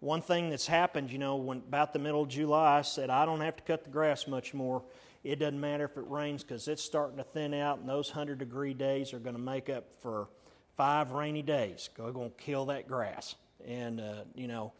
One 0.00 0.20
thing 0.20 0.50
that's 0.50 0.66
happened, 0.66 1.10
you 1.10 1.18
know, 1.18 1.36
when 1.36 1.58
about 1.58 1.92
the 1.92 1.98
middle 1.98 2.22
of 2.22 2.28
July, 2.28 2.78
I 2.78 2.82
said, 2.82 3.08
I 3.08 3.24
don't 3.24 3.40
have 3.40 3.56
to 3.56 3.62
cut 3.62 3.84
the 3.84 3.90
grass 3.90 4.26
much 4.26 4.52
more. 4.52 4.82
It 5.24 5.38
doesn't 5.38 5.60
matter 5.60 5.84
if 5.84 5.96
it 5.96 6.04
rains 6.06 6.42
because 6.42 6.68
it's 6.68 6.82
starting 6.82 7.16
to 7.16 7.24
thin 7.24 7.54
out, 7.54 7.78
and 7.78 7.88
those 7.88 8.10
100 8.10 8.38
degree 8.38 8.74
days 8.74 9.12
are 9.12 9.18
going 9.18 9.34
to 9.34 9.40
make 9.40 9.68
up 9.68 9.84
for 10.00 10.28
five 10.76 11.12
rainy 11.12 11.42
days. 11.42 11.88
We're 11.98 12.12
going 12.12 12.30
to 12.30 12.36
kill 12.36 12.66
that 12.66 12.86
grass. 12.86 13.34
And, 13.66 14.00
uh, 14.00 14.24
you 14.34 14.46
know, 14.46 14.72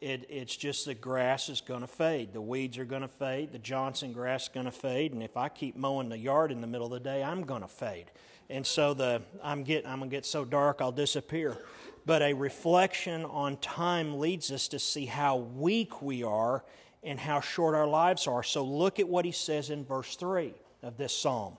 it, 0.00 0.26
it's 0.28 0.56
just 0.56 0.86
the 0.86 0.94
grass 0.94 1.48
is 1.48 1.60
going 1.60 1.82
to 1.82 1.86
fade. 1.86 2.32
The 2.32 2.40
weeds 2.40 2.78
are 2.78 2.84
going 2.84 3.02
to 3.02 3.08
fade. 3.08 3.52
The 3.52 3.58
Johnson 3.58 4.12
grass 4.12 4.44
is 4.44 4.48
going 4.48 4.66
to 4.66 4.72
fade. 4.72 5.12
And 5.12 5.22
if 5.22 5.36
I 5.36 5.48
keep 5.48 5.76
mowing 5.76 6.08
the 6.08 6.18
yard 6.18 6.50
in 6.50 6.60
the 6.60 6.66
middle 6.66 6.86
of 6.86 6.92
the 6.92 7.08
day, 7.08 7.22
I'm 7.22 7.44
going 7.44 7.62
to 7.62 7.68
fade. 7.68 8.06
And 8.50 8.66
so 8.66 8.94
the 8.94 9.22
I'm 9.42 9.62
getting 9.62 9.88
I'm 9.88 10.00
going 10.00 10.10
to 10.10 10.16
get 10.16 10.26
so 10.26 10.44
dark 10.44 10.78
I'll 10.80 10.92
disappear 10.92 11.56
but 12.04 12.22
a 12.22 12.32
reflection 12.32 13.24
on 13.24 13.56
time 13.58 14.18
leads 14.18 14.50
us 14.50 14.68
to 14.68 14.78
see 14.78 15.06
how 15.06 15.36
weak 15.36 16.02
we 16.02 16.22
are 16.22 16.64
and 17.02 17.18
how 17.18 17.40
short 17.40 17.74
our 17.74 17.86
lives 17.86 18.26
are. 18.26 18.42
So 18.42 18.64
look 18.64 18.98
at 18.98 19.08
what 19.08 19.24
he 19.24 19.32
says 19.32 19.70
in 19.70 19.84
verse 19.84 20.16
3 20.16 20.54
of 20.82 20.96
this 20.96 21.16
psalm. 21.16 21.58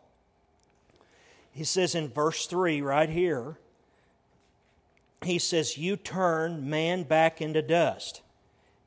He 1.51 1.63
says 1.63 1.95
in 1.95 2.09
verse 2.09 2.45
3 2.47 2.81
right 2.81 3.09
here, 3.09 3.57
he 5.21 5.39
says, 5.39 5.77
You 5.77 5.95
turn 5.95 6.69
man 6.69 7.03
back 7.03 7.41
into 7.41 7.62
dust 7.62 8.21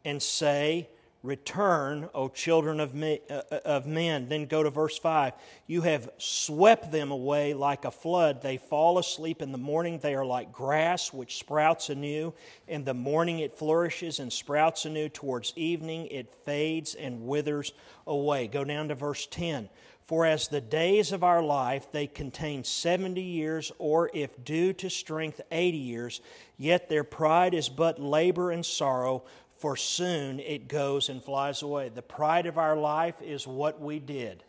and 0.04 0.22
say, 0.22 0.88
Return, 1.26 2.08
O 2.14 2.28
children 2.28 2.78
of, 2.78 2.94
me, 2.94 3.20
uh, 3.28 3.42
uh, 3.50 3.58
of 3.64 3.84
men. 3.84 4.28
Then 4.28 4.46
go 4.46 4.62
to 4.62 4.70
verse 4.70 4.96
5. 4.96 5.32
You 5.66 5.82
have 5.82 6.08
swept 6.18 6.92
them 6.92 7.10
away 7.10 7.52
like 7.52 7.84
a 7.84 7.90
flood. 7.90 8.42
They 8.42 8.58
fall 8.58 8.98
asleep 8.98 9.42
in 9.42 9.50
the 9.50 9.58
morning. 9.58 9.98
They 9.98 10.14
are 10.14 10.24
like 10.24 10.52
grass 10.52 11.12
which 11.12 11.38
sprouts 11.38 11.90
anew. 11.90 12.32
In 12.68 12.84
the 12.84 12.94
morning 12.94 13.40
it 13.40 13.58
flourishes 13.58 14.20
and 14.20 14.32
sprouts 14.32 14.84
anew. 14.84 15.08
Towards 15.08 15.52
evening 15.56 16.06
it 16.06 16.32
fades 16.44 16.94
and 16.94 17.26
withers 17.26 17.72
away. 18.06 18.46
Go 18.46 18.62
down 18.62 18.88
to 18.88 18.94
verse 18.94 19.26
10. 19.26 19.68
For 20.06 20.24
as 20.24 20.46
the 20.46 20.60
days 20.60 21.10
of 21.10 21.24
our 21.24 21.42
life, 21.42 21.90
they 21.90 22.06
contain 22.06 22.62
70 22.62 23.20
years, 23.20 23.72
or 23.78 24.08
if 24.14 24.44
due 24.44 24.72
to 24.74 24.88
strength, 24.88 25.40
80 25.50 25.76
years, 25.76 26.20
yet 26.56 26.88
their 26.88 27.02
pride 27.02 27.54
is 27.54 27.68
but 27.68 28.00
labor 28.00 28.52
and 28.52 28.64
sorrow 28.64 29.24
for 29.58 29.76
soon 29.76 30.40
it 30.40 30.68
goes 30.68 31.08
and 31.08 31.22
flies 31.22 31.62
away. 31.62 31.88
The 31.88 32.02
pride 32.02 32.46
of 32.46 32.58
our 32.58 32.76
life 32.76 33.20
is 33.22 33.46
what 33.46 33.80
we 33.80 33.98
did 33.98 34.44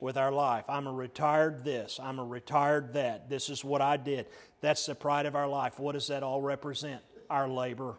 with 0.00 0.16
our 0.16 0.32
life. 0.32 0.64
I'm 0.68 0.86
a 0.86 0.92
retired 0.92 1.64
this, 1.64 1.98
I'm 2.02 2.18
a 2.18 2.24
retired 2.24 2.94
that. 2.94 3.28
This 3.28 3.48
is 3.48 3.64
what 3.64 3.80
I 3.80 3.96
did. 3.96 4.26
That's 4.60 4.86
the 4.86 4.94
pride 4.94 5.26
of 5.26 5.36
our 5.36 5.48
life. 5.48 5.78
What 5.78 5.92
does 5.92 6.08
that 6.08 6.22
all 6.22 6.40
represent? 6.40 7.02
Our 7.28 7.48
labor, 7.48 7.94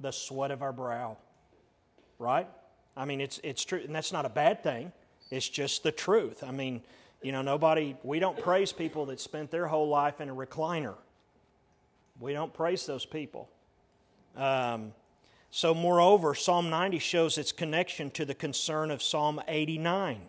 the 0.00 0.12
sweat 0.12 0.50
of 0.50 0.62
our 0.62 0.72
brow. 0.72 1.16
Right? 2.18 2.48
I 2.96 3.04
mean, 3.04 3.20
it's, 3.20 3.40
it's 3.42 3.64
true, 3.64 3.80
and 3.84 3.94
that's 3.94 4.12
not 4.12 4.26
a 4.26 4.28
bad 4.28 4.62
thing. 4.62 4.92
It's 5.30 5.48
just 5.48 5.82
the 5.82 5.92
truth. 5.92 6.44
I 6.44 6.50
mean, 6.50 6.82
you 7.22 7.32
know, 7.32 7.42
nobody, 7.42 7.96
we 8.02 8.18
don't 8.18 8.38
praise 8.38 8.72
people 8.72 9.06
that 9.06 9.20
spent 9.20 9.50
their 9.50 9.66
whole 9.66 9.88
life 9.88 10.20
in 10.20 10.28
a 10.28 10.34
recliner. 10.34 10.94
We 12.20 12.32
don't 12.32 12.52
praise 12.52 12.84
those 12.84 13.06
people. 13.06 13.48
Um, 14.36 14.92
so, 15.54 15.74
moreover, 15.74 16.34
Psalm 16.34 16.70
90 16.70 16.98
shows 16.98 17.36
its 17.36 17.52
connection 17.52 18.10
to 18.12 18.24
the 18.24 18.34
concern 18.34 18.90
of 18.90 19.02
Psalm 19.02 19.38
89. 19.46 20.22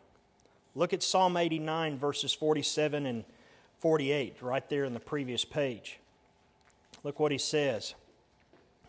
Look 0.75 0.91
at 0.91 1.01
Psalm 1.01 1.37
89, 1.37 1.97
verses 1.97 2.33
47 2.33 3.05
and 3.05 3.23
48, 3.79 4.41
right 4.41 4.67
there 4.67 4.83
in 4.83 4.93
the 4.93 4.99
previous 4.99 5.45
page. 5.45 5.99
Look 7.05 7.21
what 7.21 7.31
he 7.31 7.37
says. 7.37 7.95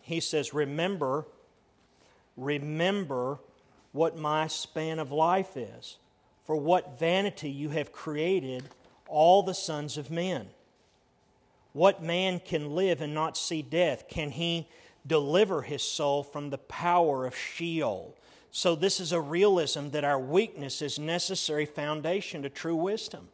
He 0.01 0.19
says, 0.19 0.53
Remember, 0.53 1.25
remember 2.35 3.39
what 3.93 4.17
my 4.17 4.47
span 4.47 4.99
of 4.99 5.13
life 5.13 5.55
is, 5.55 5.95
for 6.43 6.57
what 6.57 6.99
vanity 6.99 7.49
you 7.49 7.69
have 7.69 7.93
created 7.93 8.65
all 9.07 9.41
the 9.41 9.53
sons 9.53 9.97
of 9.97 10.11
men. 10.11 10.47
What 11.71 12.03
man 12.03 12.41
can 12.41 12.75
live 12.75 12.99
and 12.99 13.13
not 13.13 13.37
see 13.37 13.61
death? 13.61 14.09
Can 14.09 14.31
he 14.31 14.67
deliver 15.05 15.61
his 15.61 15.83
soul 15.83 16.23
from 16.23 16.49
the 16.49 16.57
power 16.57 17.25
of 17.25 17.35
Sheol? 17.35 18.15
So, 18.51 18.75
this 18.75 18.99
is 18.99 19.11
a 19.11 19.19
realism 19.19 19.89
that 19.89 20.05
our 20.05 20.19
weakness 20.19 20.81
is 20.81 20.97
necessary 20.97 21.65
foundation 21.65 22.43
to 22.43 22.49
true 22.49 22.75
wisdom. 22.75 23.27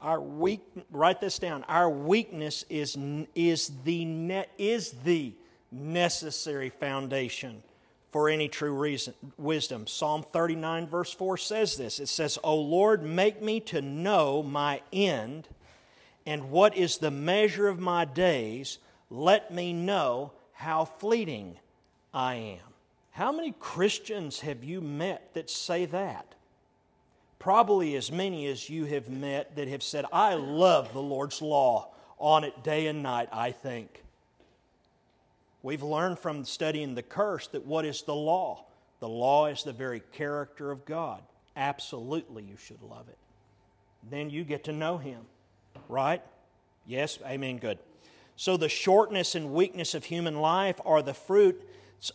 Our 0.00 0.20
weak, 0.20 0.60
write 0.92 1.20
this 1.20 1.40
down. 1.40 1.64
Our 1.64 1.90
weakness 1.90 2.64
is, 2.70 2.96
is, 3.34 3.72
the, 3.84 4.04
ne, 4.04 4.46
is 4.56 4.92
the 5.02 5.32
necessary 5.72 6.70
foundation 6.70 7.62
for 8.10 8.28
any 8.28 8.48
true 8.48 8.72
reason, 8.72 9.14
wisdom. 9.36 9.86
Psalm 9.86 10.24
39, 10.32 10.86
verse 10.86 11.12
4 11.12 11.36
says 11.36 11.76
this 11.76 11.98
It 11.98 12.08
says, 12.08 12.38
O 12.42 12.56
Lord, 12.56 13.02
make 13.02 13.42
me 13.42 13.60
to 13.60 13.82
know 13.82 14.42
my 14.42 14.82
end 14.92 15.48
and 16.26 16.50
what 16.50 16.76
is 16.76 16.98
the 16.98 17.10
measure 17.10 17.68
of 17.68 17.78
my 17.78 18.04
days. 18.04 18.78
Let 19.10 19.52
me 19.52 19.72
know 19.72 20.32
how 20.58 20.84
fleeting 20.84 21.56
I 22.12 22.34
am. 22.34 22.72
How 23.12 23.30
many 23.30 23.54
Christians 23.60 24.40
have 24.40 24.64
you 24.64 24.80
met 24.80 25.32
that 25.34 25.48
say 25.48 25.86
that? 25.86 26.34
Probably 27.38 27.94
as 27.94 28.10
many 28.10 28.48
as 28.48 28.68
you 28.68 28.84
have 28.86 29.08
met 29.08 29.54
that 29.54 29.68
have 29.68 29.84
said, 29.84 30.04
I 30.12 30.34
love 30.34 30.92
the 30.92 31.00
Lord's 31.00 31.40
law 31.40 31.92
on 32.18 32.42
it 32.42 32.64
day 32.64 32.88
and 32.88 33.04
night, 33.04 33.28
I 33.30 33.52
think. 33.52 34.02
We've 35.62 35.84
learned 35.84 36.18
from 36.18 36.44
studying 36.44 36.96
the 36.96 37.04
curse 37.04 37.46
that 37.48 37.64
what 37.64 37.84
is 37.84 38.02
the 38.02 38.16
law? 38.16 38.64
The 38.98 39.08
law 39.08 39.46
is 39.46 39.62
the 39.62 39.72
very 39.72 40.02
character 40.12 40.72
of 40.72 40.84
God. 40.84 41.22
Absolutely, 41.56 42.42
you 42.42 42.56
should 42.56 42.82
love 42.82 43.08
it. 43.08 43.18
Then 44.10 44.28
you 44.28 44.42
get 44.42 44.64
to 44.64 44.72
know 44.72 44.98
Him, 44.98 45.20
right? 45.88 46.22
Yes? 46.84 47.20
Amen. 47.24 47.58
Good. 47.58 47.78
So, 48.38 48.56
the 48.56 48.68
shortness 48.68 49.34
and 49.34 49.52
weakness 49.52 49.94
of 49.94 50.04
human 50.04 50.38
life 50.38 50.80
are 50.84 51.02
the 51.02 51.12
fruit 51.12 51.60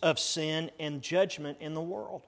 of 0.02 0.18
sin 0.18 0.70
and 0.80 1.02
judgment 1.02 1.58
in 1.60 1.74
the 1.74 1.82
world. 1.82 2.22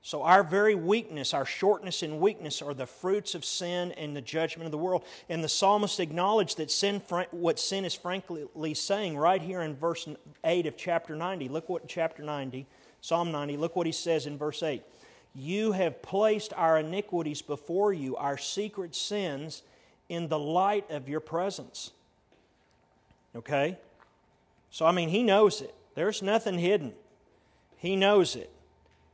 So, 0.00 0.22
our 0.22 0.44
very 0.44 0.76
weakness, 0.76 1.34
our 1.34 1.44
shortness 1.44 2.04
and 2.04 2.20
weakness, 2.20 2.62
are 2.62 2.72
the 2.72 2.86
fruits 2.86 3.34
of 3.34 3.44
sin 3.44 3.90
and 3.92 4.14
the 4.14 4.20
judgment 4.20 4.66
of 4.66 4.70
the 4.70 4.78
world. 4.78 5.04
And 5.28 5.42
the 5.42 5.48
psalmist 5.48 5.98
acknowledged 5.98 6.58
that 6.58 6.70
sin, 6.70 7.02
what 7.32 7.58
sin 7.58 7.84
is 7.84 7.96
frankly 7.96 8.74
saying 8.74 9.16
right 9.18 9.42
here 9.42 9.62
in 9.62 9.74
verse 9.74 10.08
8 10.44 10.66
of 10.66 10.76
chapter 10.76 11.16
90. 11.16 11.48
Look 11.48 11.68
what 11.68 11.88
chapter 11.88 12.22
90, 12.22 12.64
Psalm 13.00 13.32
90, 13.32 13.56
look 13.56 13.74
what 13.74 13.86
he 13.86 13.92
says 13.92 14.26
in 14.26 14.38
verse 14.38 14.62
8. 14.62 14.84
You 15.34 15.72
have 15.72 16.00
placed 16.00 16.52
our 16.56 16.78
iniquities 16.78 17.42
before 17.42 17.92
you, 17.92 18.14
our 18.14 18.38
secret 18.38 18.94
sins, 18.94 19.64
in 20.08 20.28
the 20.28 20.38
light 20.38 20.88
of 20.92 21.08
your 21.08 21.18
presence. 21.18 21.90
Okay? 23.34 23.78
So, 24.70 24.86
I 24.86 24.92
mean, 24.92 25.08
he 25.08 25.22
knows 25.22 25.60
it. 25.60 25.74
There's 25.94 26.22
nothing 26.22 26.58
hidden. 26.58 26.92
He 27.76 27.96
knows 27.96 28.36
it. 28.36 28.50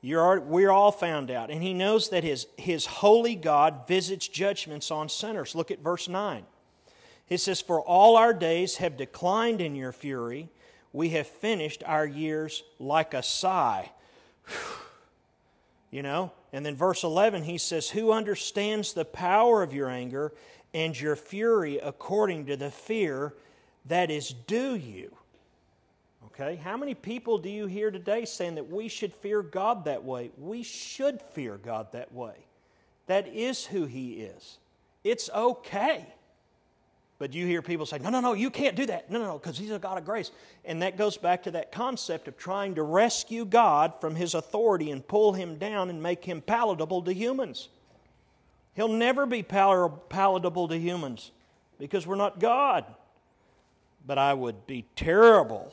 You're, 0.00 0.40
we're 0.40 0.70
all 0.70 0.92
found 0.92 1.30
out. 1.30 1.50
And 1.50 1.62
he 1.62 1.74
knows 1.74 2.10
that 2.10 2.22
his, 2.22 2.46
his 2.56 2.86
holy 2.86 3.34
God 3.34 3.88
visits 3.88 4.28
judgments 4.28 4.90
on 4.90 5.08
sinners. 5.08 5.54
Look 5.54 5.70
at 5.70 5.80
verse 5.80 6.08
9. 6.08 6.44
It 7.28 7.38
says, 7.38 7.60
For 7.60 7.80
all 7.80 8.16
our 8.16 8.32
days 8.32 8.76
have 8.76 8.96
declined 8.96 9.60
in 9.60 9.74
your 9.74 9.92
fury. 9.92 10.48
We 10.92 11.10
have 11.10 11.26
finished 11.26 11.82
our 11.84 12.06
years 12.06 12.62
like 12.78 13.12
a 13.14 13.22
sigh. 13.22 13.90
you 15.90 16.02
know? 16.02 16.32
And 16.52 16.64
then 16.64 16.76
verse 16.76 17.02
11, 17.02 17.42
he 17.42 17.58
says, 17.58 17.90
Who 17.90 18.12
understands 18.12 18.92
the 18.92 19.04
power 19.04 19.62
of 19.62 19.74
your 19.74 19.90
anger 19.90 20.32
and 20.72 20.98
your 20.98 21.16
fury 21.16 21.78
according 21.78 22.46
to 22.46 22.56
the 22.56 22.70
fear 22.70 23.34
that 23.88 24.10
is 24.10 24.34
due 24.46 24.74
you? 24.74 25.14
Okay? 26.26 26.56
How 26.56 26.76
many 26.76 26.94
people 26.94 27.38
do 27.38 27.48
you 27.48 27.66
hear 27.66 27.90
today 27.90 28.24
saying 28.24 28.54
that 28.56 28.70
we 28.70 28.88
should 28.88 29.12
fear 29.14 29.42
God 29.42 29.84
that 29.86 30.04
way? 30.04 30.30
We 30.38 30.62
should 30.62 31.20
fear 31.32 31.56
God 31.56 31.92
that 31.92 32.12
way. 32.12 32.34
That 33.06 33.26
is 33.28 33.66
who 33.66 33.86
He 33.86 34.14
is. 34.14 34.58
It's 35.02 35.30
okay. 35.34 36.06
But 37.18 37.34
you 37.34 37.46
hear 37.46 37.62
people 37.62 37.84
say, 37.84 37.98
no, 37.98 38.10
no, 38.10 38.20
no, 38.20 38.32
you 38.34 38.48
can't 38.48 38.76
do 38.76 38.86
that. 38.86 39.10
No, 39.10 39.18
no, 39.18 39.26
no, 39.26 39.38
because 39.38 39.58
He's 39.58 39.72
a 39.72 39.78
God 39.78 39.98
of 39.98 40.04
grace. 40.04 40.30
And 40.64 40.82
that 40.82 40.96
goes 40.96 41.16
back 41.16 41.42
to 41.44 41.50
that 41.52 41.72
concept 41.72 42.28
of 42.28 42.36
trying 42.36 42.76
to 42.76 42.84
rescue 42.84 43.44
God 43.44 43.94
from 44.00 44.14
His 44.14 44.34
authority 44.34 44.92
and 44.92 45.06
pull 45.06 45.32
Him 45.32 45.56
down 45.56 45.90
and 45.90 46.00
make 46.00 46.24
Him 46.24 46.40
palatable 46.40 47.02
to 47.02 47.12
humans. 47.12 47.68
He'll 48.74 48.86
never 48.86 49.26
be 49.26 49.42
palatable 49.42 50.68
to 50.68 50.78
humans 50.78 51.32
because 51.80 52.06
we're 52.06 52.14
not 52.14 52.38
God. 52.38 52.84
But 54.08 54.18
I 54.18 54.34
would 54.34 54.66
be 54.66 54.86
terrible 54.96 55.72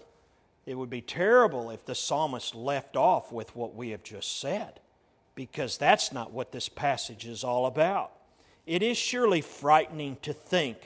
it 0.65 0.75
would 0.75 0.89
be 0.89 1.01
terrible 1.01 1.69
if 1.69 1.85
the 1.85 1.95
psalmist 1.95 2.55
left 2.55 2.95
off 2.95 3.31
with 3.31 3.55
what 3.55 3.75
we 3.75 3.89
have 3.89 4.03
just 4.03 4.39
said, 4.39 4.79
because 5.35 5.77
that's 5.77 6.11
not 6.11 6.31
what 6.31 6.51
this 6.51 6.69
passage 6.69 7.25
is 7.25 7.43
all 7.43 7.67
about. 7.67 8.11
It 8.65 8.81
is 8.81 8.97
surely 8.97 9.41
frightening 9.41 10.17
to 10.23 10.33
think 10.33 10.77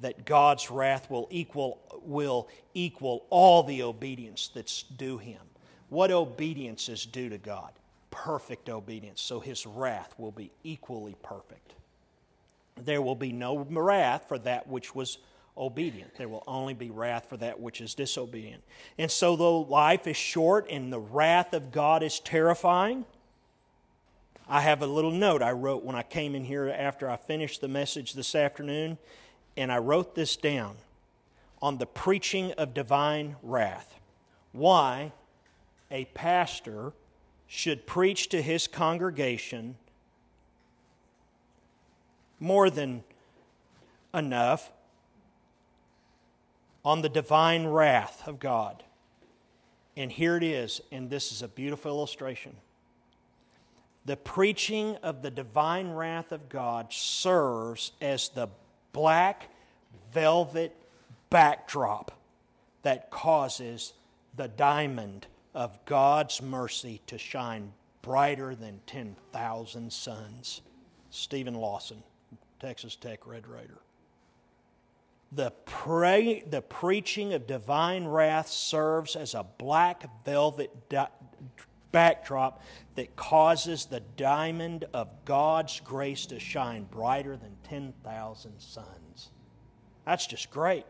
that 0.00 0.24
God's 0.24 0.70
wrath 0.70 1.10
will 1.10 1.26
equal, 1.30 1.80
will 2.04 2.48
equal 2.72 3.26
all 3.30 3.64
the 3.64 3.82
obedience 3.82 4.48
that's 4.54 4.84
due 4.84 5.18
him. 5.18 5.42
What 5.88 6.12
obedience 6.12 6.88
is 6.88 7.04
due 7.04 7.28
to 7.28 7.38
God? 7.38 7.72
Perfect 8.12 8.68
obedience. 8.68 9.20
So 9.20 9.40
his 9.40 9.66
wrath 9.66 10.14
will 10.18 10.30
be 10.30 10.52
equally 10.62 11.16
perfect. 11.22 11.74
There 12.76 13.02
will 13.02 13.16
be 13.16 13.32
no 13.32 13.58
wrath 13.58 14.26
for 14.28 14.38
that 14.38 14.68
which 14.68 14.94
was 14.94 15.18
obedient. 15.60 16.16
There 16.16 16.28
will 16.28 16.42
only 16.46 16.74
be 16.74 16.90
wrath 16.90 17.26
for 17.28 17.36
that 17.36 17.60
which 17.60 17.80
is 17.80 17.94
disobedient. 17.94 18.64
And 18.98 19.10
so, 19.10 19.36
though 19.36 19.60
life 19.60 20.06
is 20.06 20.16
short 20.16 20.66
and 20.70 20.92
the 20.92 20.98
wrath 20.98 21.52
of 21.52 21.70
God 21.70 22.02
is 22.02 22.18
terrifying, 22.18 23.04
I 24.48 24.62
have 24.62 24.82
a 24.82 24.86
little 24.86 25.12
note 25.12 25.42
I 25.42 25.52
wrote 25.52 25.84
when 25.84 25.94
I 25.94 26.02
came 26.02 26.34
in 26.34 26.44
here 26.44 26.68
after 26.68 27.08
I 27.08 27.16
finished 27.16 27.60
the 27.60 27.68
message 27.68 28.14
this 28.14 28.34
afternoon, 28.34 28.98
and 29.56 29.70
I 29.70 29.78
wrote 29.78 30.14
this 30.14 30.36
down 30.36 30.76
on 31.62 31.78
the 31.78 31.86
preaching 31.86 32.52
of 32.52 32.72
divine 32.74 33.36
wrath. 33.42 33.94
Why 34.52 35.12
a 35.90 36.06
pastor 36.06 36.92
should 37.46 37.86
preach 37.86 38.28
to 38.30 38.40
his 38.40 38.66
congregation 38.66 39.76
more 42.40 42.70
than 42.70 43.04
enough 44.14 44.72
on 46.84 47.02
the 47.02 47.08
divine 47.08 47.66
wrath 47.66 48.22
of 48.26 48.38
God. 48.38 48.82
And 49.96 50.10
here 50.10 50.36
it 50.36 50.42
is, 50.42 50.80
and 50.90 51.10
this 51.10 51.32
is 51.32 51.42
a 51.42 51.48
beautiful 51.48 51.90
illustration. 51.90 52.56
The 54.06 54.16
preaching 54.16 54.96
of 55.02 55.22
the 55.22 55.30
divine 55.30 55.90
wrath 55.90 56.32
of 56.32 56.48
God 56.48 56.92
serves 56.92 57.92
as 58.00 58.30
the 58.30 58.48
black 58.92 59.50
velvet 60.12 60.74
backdrop 61.28 62.12
that 62.82 63.10
causes 63.10 63.92
the 64.36 64.48
diamond 64.48 65.26
of 65.54 65.84
God's 65.84 66.40
mercy 66.40 67.02
to 67.08 67.18
shine 67.18 67.72
brighter 68.00 68.54
than 68.54 68.80
10,000 68.86 69.92
suns. 69.92 70.62
Steven 71.10 71.54
Lawson, 71.54 72.02
Texas 72.58 72.96
Tech 72.96 73.26
Red 73.26 73.46
Raider 73.46 73.80
the, 75.32 75.52
pray, 75.64 76.42
the 76.48 76.62
preaching 76.62 77.32
of 77.34 77.46
divine 77.46 78.06
wrath 78.06 78.48
serves 78.48 79.14
as 79.14 79.34
a 79.34 79.44
black 79.58 80.24
velvet 80.24 80.88
di- 80.88 81.08
backdrop 81.92 82.62
that 82.96 83.14
causes 83.16 83.86
the 83.86 84.00
diamond 84.16 84.84
of 84.92 85.08
God's 85.24 85.80
grace 85.80 86.26
to 86.26 86.40
shine 86.40 86.84
brighter 86.84 87.36
than 87.36 87.56
10,000 87.64 88.52
suns. 88.58 89.30
That's 90.04 90.26
just 90.26 90.50
great. 90.50 90.84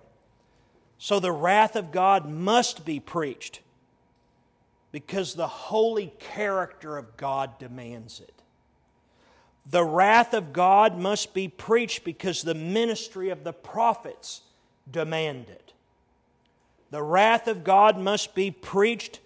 So 0.98 1.20
the 1.20 1.33
wrath 1.33 1.76
of 1.76 1.92
God 1.92 2.29
must 2.29 2.85
be 2.85 3.00
preached 3.00 3.61
because 4.92 5.35
the 5.35 5.46
holy 5.46 6.12
character 6.18 6.96
of 6.96 7.16
God 7.16 7.59
demands 7.59 8.20
it. 8.20 8.39
The 9.71 9.85
wrath 9.85 10.35
of 10.35 10.53
God 10.53 10.99
must 10.99 11.33
be 11.33 11.47
preached 11.47 12.05
because 12.05 12.43
the 12.43 12.55
ministry 12.55 13.31
of 13.31 13.45
the 13.45 13.53
prophets 13.53 14.43
demand 14.91 15.49
it. 15.49 15.73
The 16.91 17.03
wrath 17.03 17.47
of 17.47 17.63
God 17.63 17.97
must 17.97 18.35
be 18.35 18.51
preached 18.51 19.21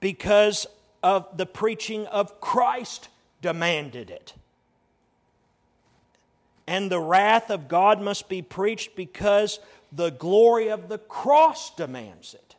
because 0.00 0.66
of 1.02 1.38
the 1.38 1.46
preaching 1.46 2.06
of 2.06 2.38
Christ 2.38 3.08
demanded 3.40 4.10
it. 4.10 4.34
And 6.66 6.90
the 6.90 7.00
wrath 7.00 7.50
of 7.50 7.66
God 7.66 8.00
must 8.00 8.28
be 8.28 8.42
preached 8.42 8.94
because 8.94 9.58
the 9.90 10.10
glory 10.10 10.68
of 10.68 10.88
the 10.88 10.98
cross 10.98 11.74
demands 11.74 12.34
it. 12.34 12.56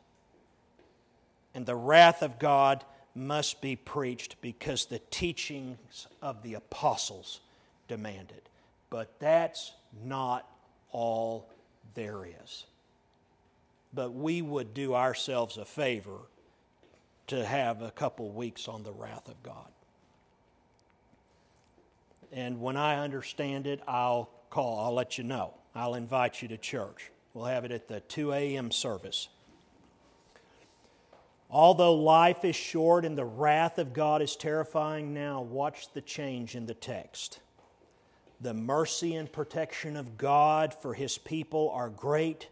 And 1.53 1.67
the 1.67 1.75
wrath 1.75 2.23
of 2.23 2.39
God 2.39 2.83
must 3.15 3.61
be 3.61 3.75
preached 3.75 4.35
because 4.41 4.85
the 4.85 4.99
teachings 5.11 6.07
of 6.21 6.41
the 6.43 6.55
apostles 6.55 7.41
demand 7.87 8.31
it. 8.35 8.47
But 8.89 9.19
that's 9.19 9.73
not 10.03 10.47
all 10.91 11.49
there 11.93 12.25
is. 12.25 12.65
But 13.93 14.13
we 14.13 14.41
would 14.41 14.73
do 14.73 14.95
ourselves 14.95 15.57
a 15.57 15.65
favor 15.65 16.17
to 17.27 17.45
have 17.45 17.81
a 17.81 17.91
couple 17.91 18.29
weeks 18.31 18.67
on 18.67 18.83
the 18.83 18.91
wrath 18.91 19.27
of 19.27 19.41
God. 19.43 19.67
And 22.31 22.59
when 22.61 22.77
I 22.77 22.97
understand 22.97 23.67
it, 23.67 23.79
I'll 23.87 24.29
call, 24.49 24.79
I'll 24.79 24.93
let 24.93 25.17
you 25.17 25.23
know. 25.23 25.53
I'll 25.75 25.93
invite 25.95 26.41
you 26.41 26.47
to 26.49 26.57
church. 26.57 27.11
We'll 27.33 27.45
have 27.45 27.65
it 27.65 27.71
at 27.71 27.87
the 27.87 27.99
2 28.01 28.33
a.m. 28.33 28.71
service. 28.71 29.27
Although 31.53 31.93
life 31.93 32.43
is 32.45 32.55
short 32.55 33.05
and 33.05 33.15
the 33.15 33.23
wrath 33.23 33.77
of 33.77 33.93
God 33.93 34.23
is 34.23 34.35
terrifying 34.35 35.13
now, 35.13 35.39
watch 35.39 35.93
the 35.93 36.01
change 36.01 36.55
in 36.55 36.65
the 36.65 36.73
text. 36.73 37.41
The 38.41 38.55
mercy 38.55 39.13
and 39.15 39.31
protection 39.31 39.95
of 39.95 40.17
God 40.17 40.73
for 40.73 40.95
his 40.95 41.19
people 41.19 41.69
are 41.69 41.89
great. 41.89 42.47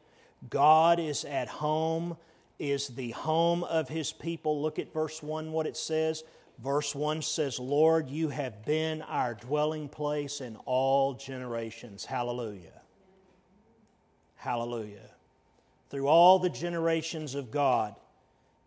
God 0.52 1.00
is 1.00 1.26
at 1.26 1.48
home, 1.48 2.16
is 2.60 2.90
the 2.90 3.10
home 3.10 3.64
of 3.64 3.90
his 3.90 4.14
people. 4.14 4.62
Look 4.62 4.78
at 4.78 4.94
verse 4.94 5.24
1, 5.24 5.52
what 5.52 5.66
it 5.66 5.78
says. 5.78 6.24
Verse 6.60 6.94
1 6.94 7.24
says, 7.24 7.60
Lord, 7.60 8.08
you 8.08 8.30
have 8.30 8.64
been 8.68 9.02
our 9.02 9.34
dwelling 9.34 9.90
place 9.90 10.42
in 10.42 10.58
all 10.66 11.16
generations. 11.16 12.06
Hallelujah. 12.06 12.84
Hallelujah. 14.36 15.10
Through 15.90 16.06
all 16.06 16.38
the 16.38 16.50
generations 16.50 17.34
of 17.34 17.50
God, 17.50 17.96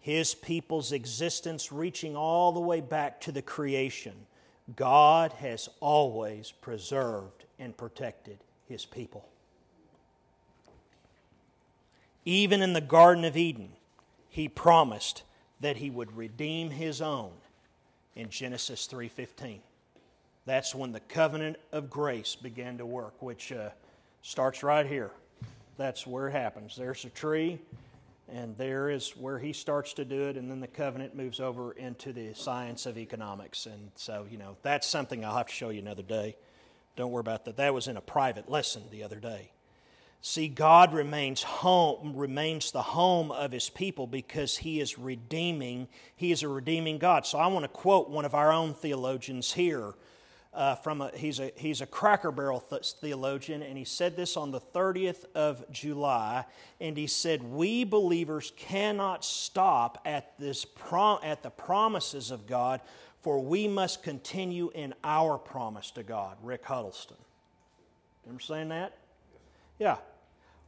his 0.05 0.35
people's 0.35 0.93
existence 0.93 1.73
reaching 1.73 2.15
all 2.15 2.53
the 2.53 2.61
way 2.61 2.83
back 2.83 3.23
to 3.23 3.33
the 3.33 3.41
creation, 3.41 4.13
God 4.77 5.33
has 5.33 5.71
always 5.81 6.51
preserved 6.51 7.47
and 7.59 7.75
protected 7.75 8.37
His 8.69 8.85
people. 8.85 9.27
Even 12.27 12.61
in 12.61 12.75
the 12.75 12.83
Garden 12.83 13.25
of 13.25 13.39
Eden, 13.39 13.71
He 14.29 14.47
promised 14.47 15.23
that 15.61 15.79
He 15.79 15.89
would 15.89 16.15
redeem 16.15 16.69
His 16.69 17.01
own 17.01 17.33
in 18.15 18.29
Genesis 18.29 18.87
3:15. 18.87 19.61
That's 20.45 20.75
when 20.75 20.93
the 20.93 21.01
covenant 21.01 21.57
of 21.73 21.89
grace 21.89 22.37
began 22.37 22.77
to 22.77 22.85
work, 22.85 23.15
which 23.23 23.53
uh, 23.53 23.71
starts 24.21 24.63
right 24.63 24.85
here. 24.85 25.13
That's 25.79 26.07
where 26.07 26.29
it 26.29 26.33
happens. 26.33 26.77
There's 26.77 27.07
a 27.07 27.09
tree 27.09 27.59
and 28.29 28.57
there 28.57 28.89
is 28.89 29.11
where 29.11 29.39
he 29.39 29.53
starts 29.53 29.93
to 29.95 30.05
do 30.05 30.29
it, 30.29 30.37
and 30.37 30.51
then 30.51 30.61
the 30.61 30.67
covenant 30.67 31.15
moves 31.15 31.41
over 31.41 31.73
into 31.73 32.13
the 32.13 32.33
science 32.35 32.87
of 32.87 32.97
economics. 32.97 33.67
And 33.67 33.91
so, 33.97 34.27
you 34.31 34.39
know, 34.39 34.57
that's 34.63 34.87
something 34.87 35.25
I'll 35.25 35.37
have 35.37 35.49
to 35.49 35.53
show 35.53 35.69
you 35.69 35.81
another 35.81 36.03
day. 36.03 36.37
Don't 36.97 37.11
worry 37.11 37.21
about 37.21 37.45
that. 37.45 37.57
That 37.57 37.75
was 37.75 37.89
in 37.89 37.97
a 37.97 38.01
private 38.01 38.51
lesson 38.51 38.85
the 38.91 39.03
other 39.03 39.21
day. 39.21 39.51
See, 40.27 40.49
God 40.49 40.95
remains 40.95 41.43
home, 41.43 42.17
remains 42.17 42.71
the 42.71 42.81
home 42.81 43.31
of 43.31 43.53
his 43.53 43.69
people 43.69 44.07
because 44.07 44.57
he 44.57 44.81
is 44.81 44.99
redeeming, 44.99 45.87
he 46.17 46.33
is 46.33 46.43
a 46.43 46.49
redeeming 46.49 46.97
God. 46.97 47.27
So 47.27 47.39
I 47.39 47.49
want 47.49 47.65
to 47.65 47.69
quote 47.69 48.09
one 48.09 48.25
of 48.25 48.35
our 48.35 48.51
own 48.51 48.73
theologians 48.73 49.53
here 49.53 49.93
uh, 50.55 50.77
from 50.77 51.01
a, 51.01 51.11
he's 51.15 51.41
a 51.41 51.53
he's 51.57 51.81
a 51.81 51.87
Cracker 51.87 52.31
Barrel 52.31 52.61
th- 52.61 52.95
theologian, 53.01 53.63
and 53.63 53.77
he 53.77 53.85
said 53.85 54.17
this 54.17 54.37
on 54.37 54.51
the 54.51 54.61
30th 54.61 55.25
of 55.35 55.71
July, 55.71 56.45
and 56.81 56.97
he 56.97 57.07
said, 57.07 57.43
"We 57.43 57.85
believers 57.85 58.53
cannot 58.57 59.25
stop 59.25 60.01
at 60.05 60.39
this 60.39 60.65
prom- 60.65 61.21
at 61.23 61.43
the 61.43 61.51
promises 61.51 62.31
of 62.31 62.47
God, 62.47 62.81
for 63.23 63.41
we 63.41 63.67
must 63.67 64.03
continue 64.03 64.71
in 64.75 64.95
our 65.03 65.39
promise 65.39 65.91
to 65.93 66.03
God." 66.03 66.37
Rick 66.43 66.65
Huddleston. 66.65 67.17
Remember 68.25 68.43
saying 68.43 68.69
that? 68.69 68.97
Yeah. 69.79 69.97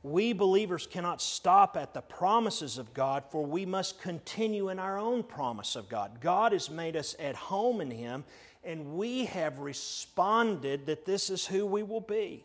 We 0.02 0.32
believers 0.32 0.86
cannot 0.86 1.20
stop 1.20 1.76
at 1.76 1.92
the 1.92 2.00
promises 2.00 2.78
of 2.78 2.94
God, 2.94 3.24
for 3.30 3.44
we 3.44 3.66
must 3.66 4.00
continue 4.00 4.68
in 4.68 4.78
our 4.78 4.98
own 4.98 5.24
promise 5.24 5.74
of 5.74 5.88
God. 5.88 6.20
God 6.20 6.52
has 6.52 6.70
made 6.70 6.96
us 6.96 7.16
at 7.18 7.34
home 7.34 7.80
in 7.80 7.90
Him, 7.90 8.22
and 8.66 8.96
we 8.96 9.26
have 9.26 9.60
responded 9.60 10.86
that 10.86 11.06
this 11.06 11.30
is 11.30 11.46
who 11.46 11.64
we 11.64 11.82
will 11.82 12.00
be 12.00 12.44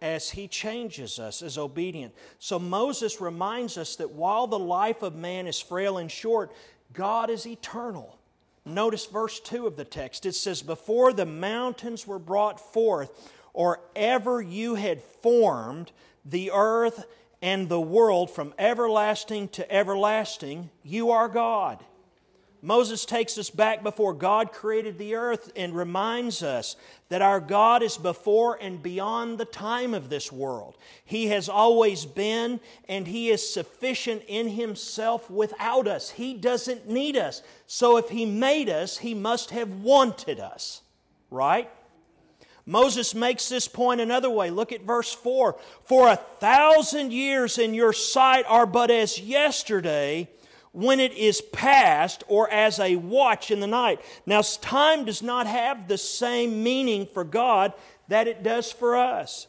as 0.00 0.30
he 0.30 0.48
changes 0.48 1.18
us 1.18 1.42
as 1.42 1.56
obedient. 1.58 2.14
So 2.38 2.58
Moses 2.58 3.20
reminds 3.20 3.78
us 3.78 3.96
that 3.96 4.10
while 4.10 4.46
the 4.46 4.58
life 4.58 5.02
of 5.02 5.14
man 5.14 5.46
is 5.46 5.60
frail 5.60 5.98
and 5.98 6.10
short, 6.10 6.52
God 6.92 7.30
is 7.30 7.46
eternal. 7.46 8.18
Notice 8.64 9.06
verse 9.06 9.38
2 9.40 9.66
of 9.66 9.76
the 9.76 9.84
text. 9.84 10.24
It 10.24 10.34
says, 10.34 10.62
Before 10.62 11.12
the 11.12 11.26
mountains 11.26 12.06
were 12.06 12.18
brought 12.18 12.58
forth, 12.72 13.32
or 13.52 13.80
ever 13.94 14.40
you 14.40 14.74
had 14.74 15.02
formed 15.02 15.92
the 16.24 16.50
earth 16.52 17.04
and 17.42 17.68
the 17.68 17.80
world 17.80 18.30
from 18.30 18.54
everlasting 18.58 19.48
to 19.48 19.70
everlasting, 19.70 20.70
you 20.82 21.10
are 21.10 21.28
God. 21.28 21.84
Moses 22.64 23.04
takes 23.04 23.36
us 23.36 23.50
back 23.50 23.82
before 23.82 24.14
God 24.14 24.50
created 24.50 24.96
the 24.96 25.16
earth 25.16 25.52
and 25.54 25.76
reminds 25.76 26.42
us 26.42 26.76
that 27.10 27.20
our 27.20 27.38
God 27.38 27.82
is 27.82 27.98
before 27.98 28.58
and 28.58 28.82
beyond 28.82 29.36
the 29.36 29.44
time 29.44 29.92
of 29.92 30.08
this 30.08 30.32
world. 30.32 30.78
He 31.04 31.26
has 31.26 31.50
always 31.50 32.06
been, 32.06 32.60
and 32.88 33.06
He 33.06 33.28
is 33.28 33.52
sufficient 33.52 34.22
in 34.28 34.48
Himself 34.48 35.30
without 35.30 35.86
us. 35.86 36.08
He 36.08 36.32
doesn't 36.32 36.88
need 36.88 37.18
us. 37.18 37.42
So 37.66 37.98
if 37.98 38.08
He 38.08 38.24
made 38.24 38.70
us, 38.70 38.96
He 38.96 39.12
must 39.12 39.50
have 39.50 39.82
wanted 39.82 40.40
us, 40.40 40.80
right? 41.30 41.70
Moses 42.64 43.14
makes 43.14 43.50
this 43.50 43.68
point 43.68 44.00
another 44.00 44.30
way. 44.30 44.48
Look 44.48 44.72
at 44.72 44.80
verse 44.80 45.12
4. 45.12 45.54
For 45.82 46.08
a 46.08 46.16
thousand 46.16 47.12
years 47.12 47.58
in 47.58 47.74
your 47.74 47.92
sight 47.92 48.46
are 48.48 48.64
but 48.64 48.90
as 48.90 49.20
yesterday 49.20 50.30
when 50.74 50.98
it 50.98 51.12
is 51.14 51.40
past 51.40 52.24
or 52.26 52.50
as 52.50 52.80
a 52.80 52.96
watch 52.96 53.52
in 53.52 53.60
the 53.60 53.66
night. 53.66 54.00
Now, 54.26 54.42
time 54.42 55.04
does 55.04 55.22
not 55.22 55.46
have 55.46 55.86
the 55.86 55.96
same 55.96 56.64
meaning 56.64 57.06
for 57.06 57.22
God 57.22 57.72
that 58.08 58.26
it 58.26 58.42
does 58.42 58.72
for 58.72 58.96
us. 58.96 59.46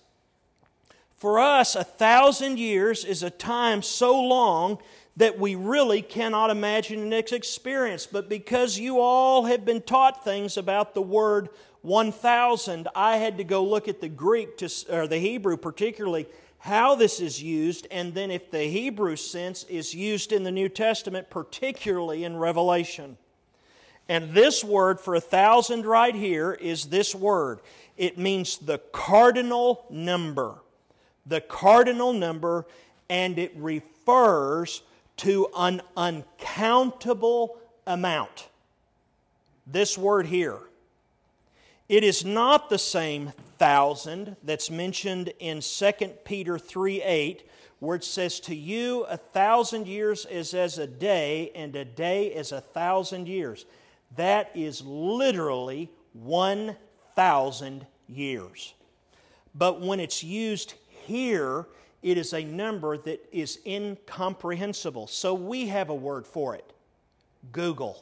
For 1.18 1.40
us, 1.40 1.76
a 1.76 1.84
thousand 1.84 2.60
years 2.60 3.04
is 3.04 3.24
a 3.24 3.32
time 3.32 3.82
so 3.82 4.22
long 4.22 4.78
that 5.18 5.40
we 5.40 5.56
really 5.56 6.04
cannot 6.04 6.52
imagine 6.52 7.12
its 7.12 7.32
experience. 7.32 8.06
But 8.06 8.30
because 8.30 8.78
you 8.78 9.00
all 9.00 9.46
have 9.46 9.66
been 9.66 9.82
taught 9.82 10.24
things 10.24 10.58
about 10.58 10.94
the 10.94 11.02
word 11.02 11.50
1000, 11.86 12.88
I 12.96 13.18
had 13.18 13.38
to 13.38 13.44
go 13.44 13.64
look 13.64 13.88
at 13.88 14.02
the 14.02 14.10
Greek, 14.10 14.58
to, 14.58 14.70
or 14.90 15.08
the 15.08 15.20
Hebrew 15.20 15.56
particularly, 15.56 16.26
how 16.60 16.96
this 16.96 17.20
is 17.20 17.44
used, 17.44 17.86
and 17.92 18.14
then 18.16 18.32
if 18.32 18.50
the 18.50 18.64
Hebrew 18.64 19.16
sense 19.16 19.64
is 19.66 19.94
used 19.94 20.32
in 20.32 20.44
the 20.44 20.52
New 20.52 20.68
Testament, 20.68 21.30
particularly 21.30 22.24
in 22.24 22.38
Revelation. 22.38 23.18
And 24.10 24.34
this 24.34 24.64
word 24.64 25.00
for 25.00 25.16
a 25.16 25.22
thousand 25.22 25.86
right 25.86 26.16
here 26.16 26.54
is 26.54 26.86
this 26.86 27.14
word. 27.14 27.60
It 27.98 28.18
means 28.18 28.58
the 28.58 28.80
cardinal 28.92 29.86
number. 29.90 30.56
The 31.26 31.42
cardinal 31.42 32.14
number, 32.14 32.66
and 33.10 33.38
it 33.38 33.54
refers 33.56 34.82
to 35.18 35.48
an 35.56 35.82
uncountable 35.96 37.58
amount. 37.86 38.48
This 39.68 39.98
word 39.98 40.28
here. 40.28 40.60
It 41.88 42.04
is 42.04 42.26
not 42.26 42.70
the 42.70 42.80
same 42.80 43.32
thousand 43.60 44.36
that's 44.44 44.72
mentioned 44.72 45.32
in 45.40 45.62
2 45.62 45.92
Peter 46.24 46.58
3 46.58 47.02
8, 47.02 47.50
where 47.80 47.96
it 47.96 48.04
says, 48.04 48.40
To 48.42 48.56
you 48.56 49.04
a 49.04 49.18
thousand 49.18 49.88
years 49.88 50.26
is 50.26 50.54
as 50.54 50.80
a 50.80 50.88
day, 50.88 51.52
and 51.54 51.76
a 51.76 51.86
day 51.86 52.28
is 52.28 52.52
a 52.52 52.62
thousand 52.62 53.28
years. 53.28 53.66
That 54.16 54.50
is 54.56 54.82
literally 54.82 55.92
1,000 56.14 57.86
years. 58.08 58.74
But 59.54 59.82
when 59.82 60.00
it's 60.00 60.24
used 60.24 60.74
here, 60.88 61.68
it 62.02 62.18
is 62.18 62.34
a 62.34 62.44
number 62.44 62.98
that 62.98 63.28
is 63.32 63.60
incomprehensible. 63.66 65.08
So 65.08 65.34
we 65.34 65.68
have 65.68 65.90
a 65.90 65.96
word 65.96 66.26
for 66.26 66.56
it 66.56 66.72
googol. 67.52 68.02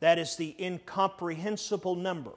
That 0.00 0.18
is 0.18 0.36
the 0.36 0.56
incomprehensible 0.58 1.94
number. 1.94 2.32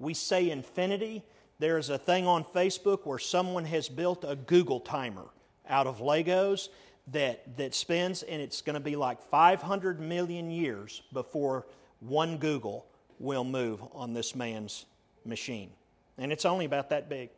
We 0.00 0.14
say 0.14 0.50
infinity. 0.50 1.22
There's 1.60 1.90
a 1.90 1.98
thing 1.98 2.26
on 2.26 2.42
Facebook 2.42 3.06
where 3.06 3.18
someone 3.18 3.66
has 3.66 3.88
built 3.88 4.24
a 4.24 4.34
googol 4.34 4.84
timer 4.84 5.26
out 5.68 5.86
of 5.86 5.98
Legos 5.98 6.70
that, 7.12 7.56
that 7.58 7.74
spins, 7.74 8.22
and 8.22 8.40
it's 8.40 8.62
going 8.62 8.74
to 8.74 8.80
be 8.80 8.96
like 8.96 9.22
500 9.22 10.00
million 10.00 10.50
years 10.50 11.02
before 11.12 11.66
one 12.00 12.38
googol 12.38 12.84
will 13.18 13.44
move 13.44 13.82
on 13.92 14.14
this 14.14 14.34
man's 14.34 14.86
machine. 15.24 15.70
and 16.16 16.32
it's 16.32 16.46
only 16.46 16.64
about 16.64 16.88
that 16.90 17.08
big. 17.10 17.28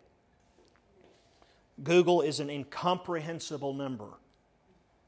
googol 1.83 2.25
is 2.25 2.39
an 2.39 2.49
incomprehensible 2.49 3.75
number. 3.75 4.07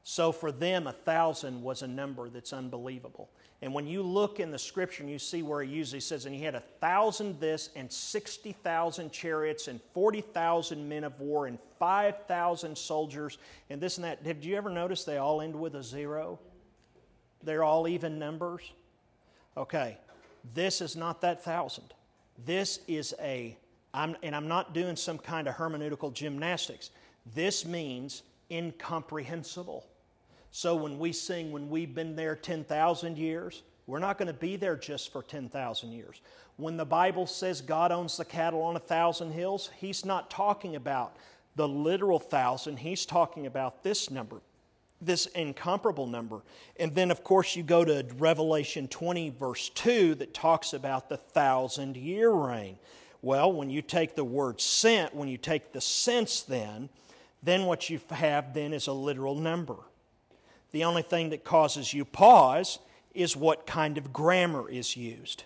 So 0.03 0.31
for 0.31 0.51
them, 0.51 0.87
a 0.87 0.91
thousand 0.91 1.63
was 1.63 1.81
a 1.81 1.87
number 1.87 2.29
that's 2.29 2.53
unbelievable. 2.53 3.29
And 3.61 3.73
when 3.73 3.87
you 3.87 4.01
look 4.03 4.39
in 4.39 4.51
the 4.51 4.59
scripture 4.59 5.03
and 5.03 5.11
you 5.11 5.17
see 5.17 5.41
where 5.41 5.63
he 5.63 5.71
usually 5.71 6.01
says, 6.01 6.25
and 6.25 6.35
he 6.35 6.43
had 6.43 6.55
a 6.55 6.63
thousand 6.81 7.39
this, 7.39 7.69
and 7.75 7.91
60,000 7.91 9.11
chariots, 9.11 9.67
and 9.67 9.79
40,000 9.93 10.87
men 10.87 11.03
of 11.03 11.19
war, 11.19 11.47
and 11.47 11.57
5,000 11.79 12.77
soldiers, 12.77 13.37
and 13.69 13.81
this 13.81 13.97
and 13.97 14.03
that. 14.03 14.23
Did 14.23 14.43
you 14.43 14.55
ever 14.55 14.69
notice 14.69 15.03
they 15.03 15.17
all 15.17 15.41
end 15.41 15.55
with 15.55 15.75
a 15.75 15.83
zero? 15.83 16.39
They're 17.43 17.63
all 17.63 17.87
even 17.87 18.19
numbers? 18.19 18.71
Okay, 19.55 19.97
this 20.53 20.81
is 20.81 20.95
not 20.95 21.21
that 21.21 21.43
thousand. 21.43 21.93
This 22.45 22.79
is 22.87 23.15
a, 23.21 23.57
I'm, 23.93 24.17
and 24.21 24.35
I'm 24.35 24.49
not 24.49 24.73
doing 24.73 24.97
some 24.97 25.17
kind 25.17 25.47
of 25.47 25.55
hermeneutical 25.55 26.13
gymnastics. 26.13 26.89
This 27.33 27.65
means 27.65 28.23
incomprehensible. 28.51 29.85
So 30.55 30.73
when 30.73 30.99
we 30.99 31.11
sing, 31.11 31.51
when 31.51 31.69
we've 31.69 31.93
been 31.93 32.15
there 32.15 32.33
10,000 32.33 33.17
years, 33.17 33.63
we're 33.87 33.99
not 33.99 34.17
going 34.17 34.29
to 34.29 34.33
be 34.33 34.55
there 34.55 34.77
just 34.77 35.11
for 35.11 35.21
10,000 35.21 35.91
years. 35.91 36.21
When 36.55 36.77
the 36.77 36.85
Bible 36.85 37.27
says 37.27 37.59
God 37.59 37.91
owns 37.91 38.15
the 38.15 38.23
cattle 38.23 38.61
on 38.61 38.77
a 38.77 38.79
thousand 38.79 39.33
hills, 39.33 39.69
He's 39.75 40.05
not 40.05 40.29
talking 40.29 40.77
about 40.77 41.17
the 41.57 41.67
literal 41.67 42.19
thousand, 42.19 42.77
He's 42.77 43.05
talking 43.05 43.47
about 43.47 43.83
this 43.83 44.09
number, 44.09 44.37
this 45.01 45.25
incomparable 45.25 46.07
number. 46.07 46.39
And 46.79 46.95
then, 46.95 47.11
of 47.11 47.21
course, 47.21 47.57
you 47.57 47.61
go 47.61 47.83
to 47.83 48.05
Revelation 48.17 48.87
20, 48.87 49.31
verse 49.31 49.67
2, 49.75 50.15
that 50.15 50.33
talks 50.33 50.71
about 50.71 51.09
the 51.09 51.17
thousand 51.17 51.97
year 51.97 52.31
reign. 52.31 52.77
Well, 53.21 53.51
when 53.51 53.69
you 53.69 53.81
take 53.81 54.15
the 54.15 54.23
word 54.23 54.61
sent, 54.61 55.13
when 55.13 55.27
you 55.27 55.37
take 55.37 55.73
the 55.73 55.81
sense, 55.81 56.43
then, 56.43 56.87
then 57.43 57.65
what 57.65 57.89
you 57.89 57.99
have 58.09 58.53
then 58.53 58.71
is 58.71 58.87
a 58.87 58.93
literal 58.93 59.35
number. 59.35 59.75
The 60.75 60.83
only 60.83 61.03
thing 61.03 61.29
that 61.29 61.45
causes 61.45 61.93
you 61.93 62.03
pause 62.03 62.79
is 63.13 63.37
what 63.37 63.65
kind 63.65 63.97
of 63.97 64.11
grammar 64.11 64.69
is 64.69 64.97
used. 64.97 65.45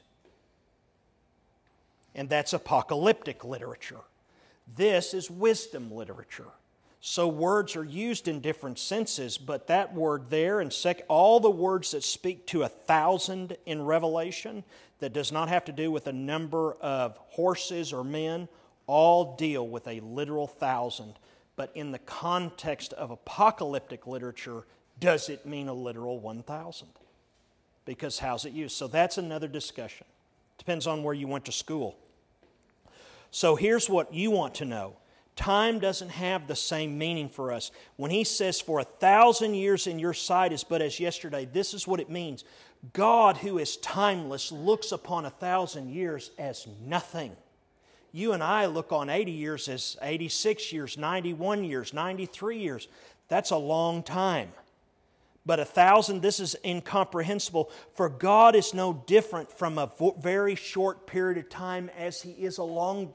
And 2.16 2.28
that's 2.28 2.52
apocalyptic 2.52 3.46
literature. 3.46 4.00
This 4.76 5.14
is 5.14 5.30
wisdom 5.30 5.94
literature. 5.94 6.48
So 7.00 7.28
words 7.28 7.76
are 7.76 7.84
used 7.84 8.28
in 8.28 8.40
different 8.40 8.80
senses, 8.80 9.38
but 9.38 9.68
that 9.68 9.94
word 9.94 10.32
there 10.32 10.62
and 10.62 10.74
sec- 10.74 11.06
all 11.08 11.40
the 11.40 11.52
words 11.52 11.92
that 11.92 12.04
speak 12.04 12.48
to 12.48 12.64
a 12.64 12.68
thousand 12.68 13.56
in 13.68 13.86
Revelation 13.86 14.64
that 14.98 15.14
does 15.14 15.32
not 15.32 15.48
have 15.48 15.66
to 15.66 15.72
do 15.72 15.92
with 15.92 16.08
a 16.08 16.12
number 16.12 16.74
of 16.82 17.16
horses 17.18 17.94
or 17.94 18.04
men, 18.04 18.48
all 18.88 19.36
deal 19.36 19.68
with 19.68 19.88
a 19.88 20.00
literal 20.00 20.48
thousand. 20.48 21.14
But 21.56 21.70
in 21.76 21.92
the 21.92 22.00
context 22.00 22.94
of 22.94 23.12
apocalyptic 23.12 24.08
literature, 24.08 24.64
does 25.00 25.30
it 25.30 25.46
mean 25.46 25.68
a 25.68 25.74
literal 25.74 26.20
1,000? 26.20 26.88
Because 27.86 28.20
how's 28.20 28.46
it 28.46 28.54
used? 28.54 28.76
So 28.76 28.88
that's 28.88 29.18
another 29.18 29.48
discussion. 29.48 30.06
Depends 30.58 30.88
on 30.88 31.04
where 31.04 31.14
you 31.14 31.28
went 31.28 31.46
to 31.46 31.52
school. 31.52 31.98
So 33.32 33.56
here's 33.56 33.90
what 33.90 34.14
you 34.14 34.32
want 34.32 34.56
to 34.56 34.66
know 34.66 34.96
time 35.36 35.80
doesn't 35.80 36.10
have 36.10 36.48
the 36.48 36.56
same 36.56 36.98
meaning 36.98 37.30
for 37.30 37.54
us. 37.54 37.72
When 37.96 38.12
he 38.12 38.26
says, 38.26 38.60
For 38.60 38.80
a 38.80 38.84
thousand 38.84 39.54
years 39.54 39.88
in 39.88 39.98
your 39.98 40.14
sight 40.14 40.52
is 40.52 40.66
but 40.66 40.82
as 40.82 41.00
yesterday, 41.00 41.46
this 41.46 41.74
is 41.74 41.88
what 41.88 42.02
it 42.02 42.10
means. 42.10 42.44
God, 42.94 43.38
who 43.38 43.58
is 43.58 43.78
timeless, 43.78 44.52
looks 44.52 44.92
upon 44.92 45.26
a 45.26 45.30
thousand 45.30 45.90
years 45.90 46.32
as 46.38 46.68
nothing. 46.86 47.36
You 48.12 48.34
and 48.34 48.44
I 48.44 48.66
look 48.66 48.92
on 48.92 49.10
80 49.10 49.32
years 49.32 49.70
as 49.70 49.98
86 50.02 50.74
years, 50.74 50.98
91 50.98 51.64
years, 51.64 51.94
93 51.94 52.58
years. 52.58 52.88
That's 53.28 53.52
a 53.52 53.58
long 53.58 54.04
time. 54.04 54.52
But 55.46 55.60
a 55.60 55.66
thousand, 55.66 56.22
this 56.22 56.40
is 56.40 56.56
incomprehensible. 56.64 57.72
For 57.94 58.10
God 58.10 58.56
is 58.56 58.74
no 58.74 59.04
different 59.08 59.52
from 59.52 59.78
a 59.78 59.92
very 60.20 60.56
short 60.56 61.08
period 61.08 61.38
of 61.38 61.50
time 61.50 61.90
as 61.98 62.22
He 62.22 62.32
is 62.32 62.58
a 62.58 62.64
long 62.64 63.14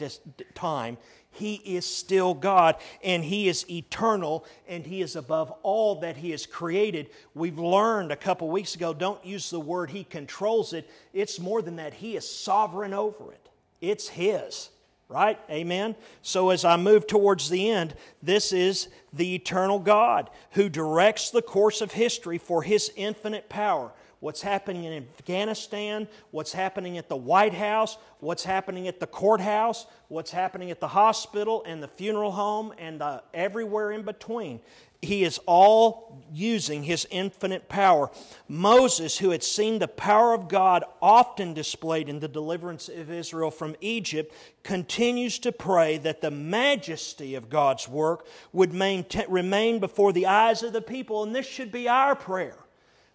time. 0.55 0.97
He 1.31 1.55
is 1.57 1.85
still 1.85 2.33
God 2.33 2.77
and 3.03 3.25
He 3.25 3.49
is 3.49 3.69
eternal 3.69 4.45
and 4.69 4.87
He 4.87 5.03
is 5.03 5.17
above 5.17 5.53
all 5.63 6.01
that 6.01 6.17
He 6.17 6.31
has 6.31 6.47
created. 6.47 7.11
We've 7.35 7.59
learned 7.59 8.13
a 8.13 8.17
couple 8.17 8.49
weeks 8.49 8.75
ago 8.75 8.95
don't 8.95 9.25
use 9.25 9.51
the 9.51 9.61
word 9.61 9.91
He 9.91 10.05
controls 10.05 10.73
it. 10.73 10.89
It's 11.13 11.39
more 11.39 11.61
than 11.61 11.77
that, 11.77 11.95
He 11.95 12.17
is 12.17 12.29
sovereign 12.29 12.95
over 12.95 13.33
it, 13.33 13.49
it's 13.81 14.09
His 14.09 14.71
right? 15.09 15.39
Amen? 15.51 15.95
So 16.23 16.51
as 16.51 16.65
I 16.65 16.77
move 16.77 17.07
towards 17.07 17.51
the 17.51 17.71
end, 17.71 17.95
this 18.23 18.53
is 18.53 18.89
the 19.13 19.35
eternal 19.35 19.79
God 19.79 20.31
who 20.53 20.69
directs 20.69 21.31
the 21.31 21.43
course 21.43 21.81
of 21.81 21.93
history 21.93 22.39
for 22.39 22.63
his 22.63 22.91
infinite 22.97 23.49
power. 23.49 23.93
What's 24.25 24.41
happening 24.41 24.85
in 24.85 25.07
Afghanistan, 25.19 26.09
what's 26.31 26.55
happening 26.55 26.97
at 26.97 27.11
the 27.11 27.17
White 27.17 27.53
House, 27.53 27.99
what's 28.21 28.43
happening 28.43 28.89
at 28.89 28.99
the 28.99 29.07
courthouse, 29.07 29.85
what's 30.09 30.31
happening 30.31 30.71
at 30.71 30.81
the 30.81 30.89
hospital 30.89 31.63
and 31.67 31.83
the 31.83 31.89
funeral 31.89 32.33
home, 32.33 32.73
and 32.79 33.03
uh, 33.03 33.21
everywhere 33.35 33.93
in 33.93 34.01
between 34.01 34.61
he 35.03 35.25
is 35.25 35.39
all 35.45 36.25
using 36.33 36.85
his 36.85 37.07
infinite 37.11 37.69
power. 37.69 38.11
Moses, 38.49 39.19
who 39.19 39.29
had 39.29 39.43
seen 39.43 39.79
the 39.79 39.89
power 39.89 40.33
of 40.33 40.49
God 40.49 40.85
often 41.03 41.53
displayed 41.53 42.09
in 42.09 42.21
the 42.21 42.27
deliverance 42.27 42.89
of 42.89 43.11
Israel 43.11 43.51
from 43.51 43.77
Egypt, 43.83 44.35
continues 44.63 45.39
to 45.41 45.53
pray 45.53 45.99
that 45.99 46.23
the 46.23 46.31
majesty 46.31 47.35
of 47.35 47.51
God's 47.51 47.87
work 47.87 48.27
would 48.55 48.73
maintain, 48.73 49.27
remain 49.29 49.81
before 49.81 50.15
the 50.15 50.25
eyes 50.25 50.63
of 50.63 50.73
the 50.73 50.81
people. 50.81 51.23
And 51.23 51.37
this 51.37 51.45
should 51.45 51.71
be 51.71 51.87
our 51.87 52.15
prayer 52.15 52.64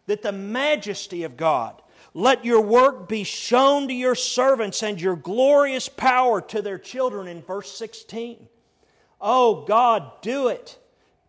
that 0.10 0.22
the 0.22 0.32
majesty 0.32 1.24
of 1.24 1.38
God. 1.38 1.82
Let 2.14 2.44
your 2.44 2.62
work 2.62 3.08
be 3.08 3.24
shown 3.24 3.88
to 3.88 3.94
your 3.94 4.16
servants 4.16 4.84
and 4.84 5.00
your 5.00 5.16
glorious 5.16 5.88
power 5.88 6.42
to 6.42 6.62
their 6.62 6.80
children 6.80 7.28
in 7.28 7.42
verse 7.42 7.72
16. 7.78 8.48
Oh 9.22 9.64
God, 9.66 10.22
do 10.22 10.48
it 10.48 10.78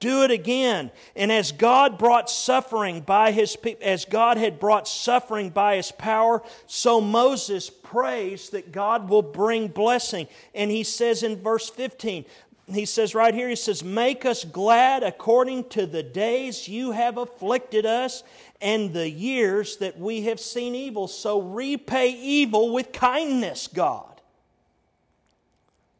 do 0.00 0.22
it 0.22 0.30
again. 0.30 0.90
And 1.14 1.30
as 1.30 1.52
God 1.52 1.98
brought 1.98 2.30
suffering 2.30 3.02
by 3.02 3.32
his 3.32 3.56
as 3.82 4.06
God 4.06 4.38
had 4.38 4.58
brought 4.58 4.88
suffering 4.88 5.50
by 5.50 5.76
his 5.76 5.92
power, 5.92 6.42
so 6.66 7.00
Moses 7.00 7.68
prays 7.68 8.48
that 8.50 8.72
God 8.72 9.10
will 9.10 9.22
bring 9.22 9.68
blessing. 9.68 10.26
And 10.54 10.70
he 10.70 10.84
says 10.84 11.22
in 11.22 11.36
verse 11.42 11.68
15, 11.68 12.24
he 12.72 12.86
says 12.86 13.14
right 13.14 13.34
here, 13.34 13.48
he 13.48 13.56
says, 13.56 13.84
Make 13.84 14.24
us 14.24 14.44
glad 14.44 15.02
according 15.02 15.68
to 15.70 15.86
the 15.86 16.02
days 16.02 16.66
you 16.66 16.92
have 16.92 17.18
afflicted 17.18 17.84
us 17.84 18.22
and 18.60 18.92
the 18.92 19.08
years 19.08 19.78
that 19.78 19.98
we 19.98 20.22
have 20.22 20.40
seen 20.40 20.74
evil. 20.74 21.08
So 21.08 21.40
repay 21.40 22.10
evil 22.10 22.72
with 22.72 22.92
kindness, 22.92 23.68
God. 23.68 24.20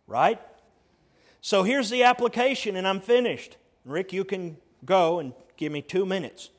Right? 0.07 0.41
So 1.41 1.63
here's 1.63 1.91
the 1.91 2.03
application, 2.03 2.77
and 2.77 2.87
I'm 2.87 3.01
finished. 3.01 3.57
Rick, 3.85 4.13
you 4.13 4.25
can 4.25 4.57
go 4.85 5.21
and 5.21 5.33
give 5.57 5.73
me 5.73 5.83
two 5.83 6.05
minutes. 6.05 6.51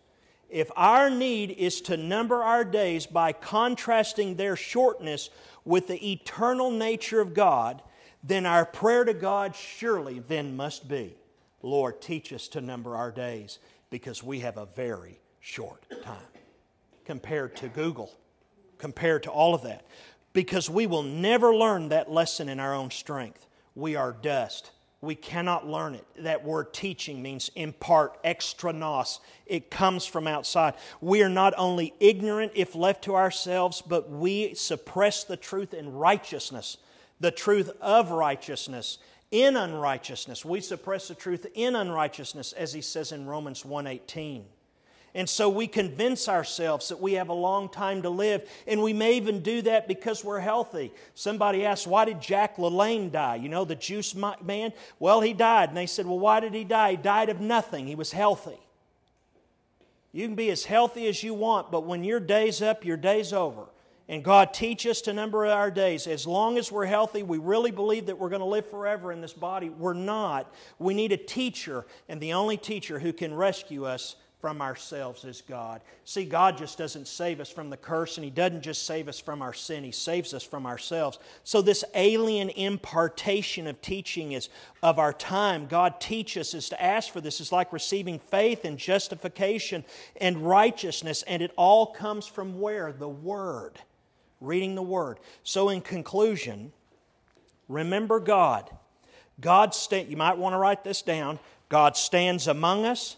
If 0.50 0.70
our 0.76 1.10
need 1.10 1.52
is 1.52 1.82
to 1.82 1.96
number 1.96 2.44
our 2.44 2.66
days 2.66 3.06
by 3.06 3.32
contrasting 3.32 4.36
their 4.36 4.56
shortness 4.56 5.30
with 5.64 5.88
the 5.88 6.12
eternal 6.12 6.72
nature 6.72 7.22
of 7.22 7.34
God, 7.34 7.82
then 8.24 8.46
our 8.46 8.66
prayer 8.66 9.06
to 9.06 9.14
God 9.14 9.56
surely 9.56 10.20
then 10.20 10.56
must 10.56 10.88
be 10.88 11.16
Lord, 11.64 12.02
teach 12.02 12.34
us 12.34 12.48
to 12.50 12.62
number 12.62 12.96
our 12.96 13.12
days 13.12 13.60
because 13.92 14.24
we 14.24 14.40
have 14.40 14.58
a 14.58 14.66
very 14.66 15.21
short 15.42 15.86
time 16.02 16.18
compared 17.04 17.56
to 17.58 17.68
googol, 17.68 18.10
compared 18.78 19.24
to 19.24 19.30
all 19.30 19.54
of 19.54 19.64
that. 19.64 19.86
Because 20.34 20.70
we 20.70 20.88
will 20.88 21.04
never 21.04 21.54
learn 21.54 21.90
that 21.90 22.10
lesson 22.10 22.48
in 22.48 22.60
our 22.60 22.74
own 22.74 22.90
strength. 22.90 23.48
We 23.76 23.98
are 23.98 24.14
dust 24.14 24.72
we 25.02 25.16
cannot 25.16 25.68
learn 25.68 25.96
it. 25.96 26.06
That 26.20 26.44
word 26.44 26.74
teaching 26.74 27.24
means 27.24 27.50
impart, 27.56 28.20
extra 28.24 28.72
nos. 28.72 29.20
It 29.48 29.72
comes 29.72 30.06
from 30.06 30.28
outside. 30.28 30.76
We 31.02 31.24
are 31.24 31.30
not 31.30 31.56
only 31.58 31.96
ignorant 32.00 32.52
if 32.54 32.76
left 32.76 33.04
to 33.06 33.16
ourselves, 33.16 33.82
but 33.82 34.12
we 34.12 34.54
suppress 34.54 35.24
the 35.24 35.38
truth 35.38 35.74
in 35.74 35.92
righteousness, 35.92 36.78
the 37.20 37.32
truth 37.32 37.72
of 37.82 38.12
righteousness 38.12 39.00
in 39.32 39.58
unrighteousness. 39.58 40.46
We 40.46 40.62
suppress 40.62 41.08
the 41.08 41.16
truth 41.16 41.48
in 41.56 41.76
unrighteousness, 41.76 42.54
as 42.54 42.74
he 42.74 42.82
says 42.82 43.12
in 43.12 43.26
Romans 43.26 43.66
1:18. 43.66 44.46
And 45.13 45.28
so 45.28 45.50
we 45.50 45.67
convince 45.67 46.30
ourselves 46.30 46.88
that 46.89 47.02
we 47.02 47.13
have 47.13 47.30
a 47.30 47.34
long 47.34 47.67
time 47.67 48.02
to 48.04 48.10
live, 48.10 48.50
and 48.65 48.82
we 48.82 48.93
may 48.93 49.17
even 49.17 49.41
do 49.41 49.62
that 49.63 49.88
because 49.88 50.24
we're 50.24 50.39
healthy. 50.39 50.93
Somebody 51.15 51.65
asked, 51.65 51.86
Why 51.86 52.06
did 52.06 52.21
Jack 52.21 52.58
LaLanne 52.58 53.12
die? 53.12 53.36
You 53.36 53.50
know, 53.50 53.65
the 53.65 53.76
juice 53.76 54.15
man? 54.15 54.71
Well, 55.00 55.19
he 55.19 55.34
died. 55.34 55.69
And 55.69 55.78
they 55.78 55.86
said, 55.86 56.06
Well, 56.06 56.19
why 56.19 56.39
did 56.39 56.54
he 56.54 56.63
die? 56.63 56.91
He 56.91 56.97
died 56.97 57.30
of 57.30 57.41
nothing. 57.41 57.88
He 57.88 57.95
was 57.95 58.12
healthy. 58.12 58.60
You 60.13 60.28
can 60.28 60.36
be 60.36 60.50
as 60.50 60.65
healthy 60.65 61.08
as 61.08 61.24
you 61.24 61.34
want, 61.34 61.71
but 61.71 61.86
when 61.86 62.04
your 62.04 62.19
day's 62.19 62.62
up, 62.62 62.86
your 62.86 62.97
day's 62.97 63.34
over. 63.34 63.65
And 64.10 64.24
God, 64.24 64.54
teach 64.54 64.86
us 64.86 65.00
to 65.02 65.13
number 65.13 65.45
our 65.45 65.71
days. 65.71 66.06
As 66.06 66.28
long 66.28 66.58
as 66.58 66.69
we're 66.69 66.86
healthy, 66.86 67.24
we 67.24 67.38
really 67.38 67.71
believe 67.71 68.08
that 68.08 68.17
we're 68.17 68.28
going 68.28 68.41
to 68.41 68.45
live 68.45 68.69
forever 68.69 69.13
in 69.13 69.21
this 69.21 69.32
body. 69.32 69.69
We're 69.69 69.93
not. 69.93 70.54
We 70.80 70.93
need 70.93 71.13
a 71.13 71.17
teacher, 71.17 71.86
and 72.10 72.19
the 72.19 72.34
only 72.34 72.58
teacher 72.58 73.00
who 73.00 73.13
can 73.13 73.34
rescue 73.34 73.86
us 73.86 74.17
from 74.42 74.62
ourselves 74.62 75.24
is 75.24 75.44
God. 75.48 75.82
See, 76.04 76.26
God 76.26 76.58
just 76.58 76.78
doesn't 76.78 77.08
save 77.08 77.40
us 77.40 77.50
from 77.50 77.70
the 77.70 77.78
curse, 77.78 78.18
and 78.18 78.26
He 78.26 78.32
doesn't 78.32 78.64
just 78.64 78.88
save 78.88 79.08
us 79.08 79.20
from 79.20 79.42
our 79.42 79.54
sin, 79.54 79.84
He 79.84 79.92
saves 79.92 80.34
us 80.34 80.44
from 80.44 80.66
ourselves. 80.66 81.20
So, 81.44 81.62
this 81.62 81.86
alien 81.94 82.50
impartation 82.50 83.68
of 83.68 83.80
teaching 83.82 84.32
is 84.32 84.50
of 84.82 84.98
our 84.98 85.14
time. 85.14 85.68
God 85.68 86.02
teach 86.02 86.36
us 86.38 86.56
is 86.56 86.70
to 86.70 86.84
ask 86.84 87.14
for 87.14 87.22
this 87.22 87.40
is 87.40 87.52
like 87.52 87.72
receiving 87.72 88.18
faith 88.18 88.66
and 88.66 88.78
justification 88.78 89.86
and 90.20 90.38
righteousness, 90.38 91.24
and 91.28 91.44
it 91.44 91.52
all 91.56 91.86
comes 91.86 92.26
from 92.26 92.60
where? 92.60 92.92
The 92.92 93.08
Word. 93.08 93.80
Reading 94.42 94.74
the 94.74 94.82
Word. 94.82 95.20
So, 95.44 95.70
in 95.70 95.82
conclusion, 95.82 96.74
remember 97.70 98.20
God. 98.20 98.70
God 99.40 99.76
sta- 99.76 100.08
you 100.08 100.18
might 100.18 100.38
want 100.38 100.54
to 100.54 100.58
write 100.58 100.84
this 100.84 101.04
down. 101.04 101.40
God 101.70 101.96
stands 101.96 102.48
among 102.48 102.86
us. 102.86 103.18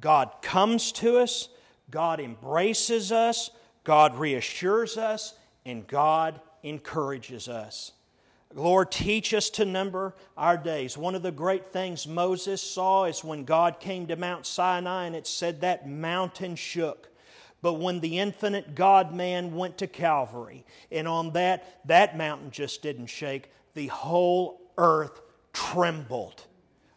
God 0.00 0.30
comes 0.42 0.92
to 0.92 1.18
us, 1.18 1.48
God 1.90 2.20
embraces 2.20 3.12
us, 3.12 3.50
God 3.84 4.16
reassures 4.16 4.96
us, 4.96 5.34
and 5.64 5.86
God 5.86 6.40
encourages 6.62 7.48
us. 7.48 7.92
Lord, 8.54 8.92
teach 8.92 9.34
us 9.34 9.50
to 9.50 9.64
number 9.64 10.14
our 10.36 10.56
days. 10.56 10.96
One 10.96 11.14
of 11.16 11.22
the 11.22 11.32
great 11.32 11.72
things 11.72 12.06
Moses 12.06 12.62
saw 12.62 13.04
is 13.04 13.24
when 13.24 13.44
God 13.44 13.80
came 13.80 14.06
to 14.06 14.16
Mount 14.16 14.46
Sinai 14.46 15.06
and 15.06 15.16
it 15.16 15.26
said 15.26 15.60
that 15.60 15.88
mountain 15.88 16.54
shook. 16.54 17.08
But 17.62 17.74
when 17.74 18.00
the 18.00 18.18
infinite 18.18 18.74
God 18.74 19.12
man 19.12 19.56
went 19.56 19.78
to 19.78 19.86
Calvary, 19.86 20.64
and 20.92 21.08
on 21.08 21.32
that, 21.32 21.80
that 21.86 22.16
mountain 22.16 22.50
just 22.50 22.82
didn't 22.82 23.06
shake, 23.06 23.50
the 23.74 23.88
whole 23.88 24.60
earth 24.78 25.20
trembled 25.52 26.44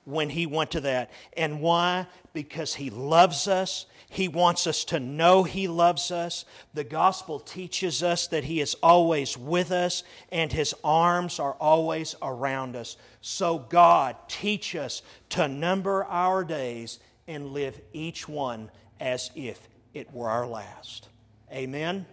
when 0.08 0.30
he 0.30 0.46
went 0.46 0.72
to 0.72 0.80
that. 0.80 1.12
And 1.36 1.60
why? 1.60 2.08
Because 2.32 2.76
he 2.76 2.89
loves 2.89 3.48
us. 3.48 3.86
He 4.10 4.30
wants 4.30 4.65
us 4.65 4.86
to 4.86 5.02
know 5.02 5.43
he 5.43 5.67
loves 5.67 6.12
us. 6.12 6.46
The 6.74 6.86
gospel 6.86 7.41
teaches 7.41 8.02
us 8.02 8.28
that 8.28 8.46
he 8.46 8.62
is 8.62 8.76
always 8.82 9.38
with 9.38 9.70
us 9.70 10.04
and 10.32 10.52
his 10.52 10.74
arms 10.82 11.39
are 11.41 11.56
always 11.56 12.15
around 12.22 12.78
us. 12.78 12.96
So, 13.20 13.60
God, 13.60 14.15
teach 14.30 14.78
us 14.78 15.02
to 15.32 15.50
number 15.50 16.06
our 16.06 16.46
days 16.46 17.00
and 17.28 17.48
live 17.48 17.82
each 17.91 18.30
one 18.30 18.72
as 19.02 19.30
if 19.36 19.67
it 19.93 20.13
were 20.13 20.30
our 20.30 20.48
last. 20.48 21.10
Amen. 21.52 22.06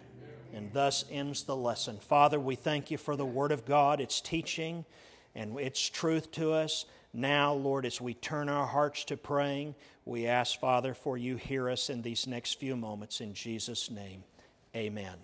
And 0.53 0.73
thus 0.73 1.05
ends 1.09 1.43
the 1.43 1.55
lesson. 1.55 1.97
Father, 1.99 2.41
we 2.41 2.55
thank 2.55 2.91
you 2.91 2.97
for 2.97 3.15
the 3.15 3.25
Word 3.25 3.53
of 3.53 3.65
God, 3.65 4.01
its 4.01 4.19
teaching, 4.19 4.83
and 5.33 5.57
its 5.57 5.89
truth 5.89 6.31
to 6.33 6.51
us. 6.51 6.85
Now, 7.17 7.53
Lord, 7.53 7.85
as 7.85 8.01
we 8.01 8.13
turn 8.13 8.49
our 8.49 8.67
hearts 8.67 9.05
to 9.05 9.15
praying, 9.15 9.75
we 10.03 10.27
ask, 10.27 10.59
Father, 10.59 10.93
for 10.93 11.17
you 11.17 11.37
hear 11.37 11.69
us 11.69 11.89
in 11.89 12.01
these 12.01 12.27
next 12.27 12.59
few 12.59 12.75
moments. 12.75 13.21
In 13.21 13.33
Jesus' 13.33 13.89
name, 13.89 14.25
amen. 14.75 15.15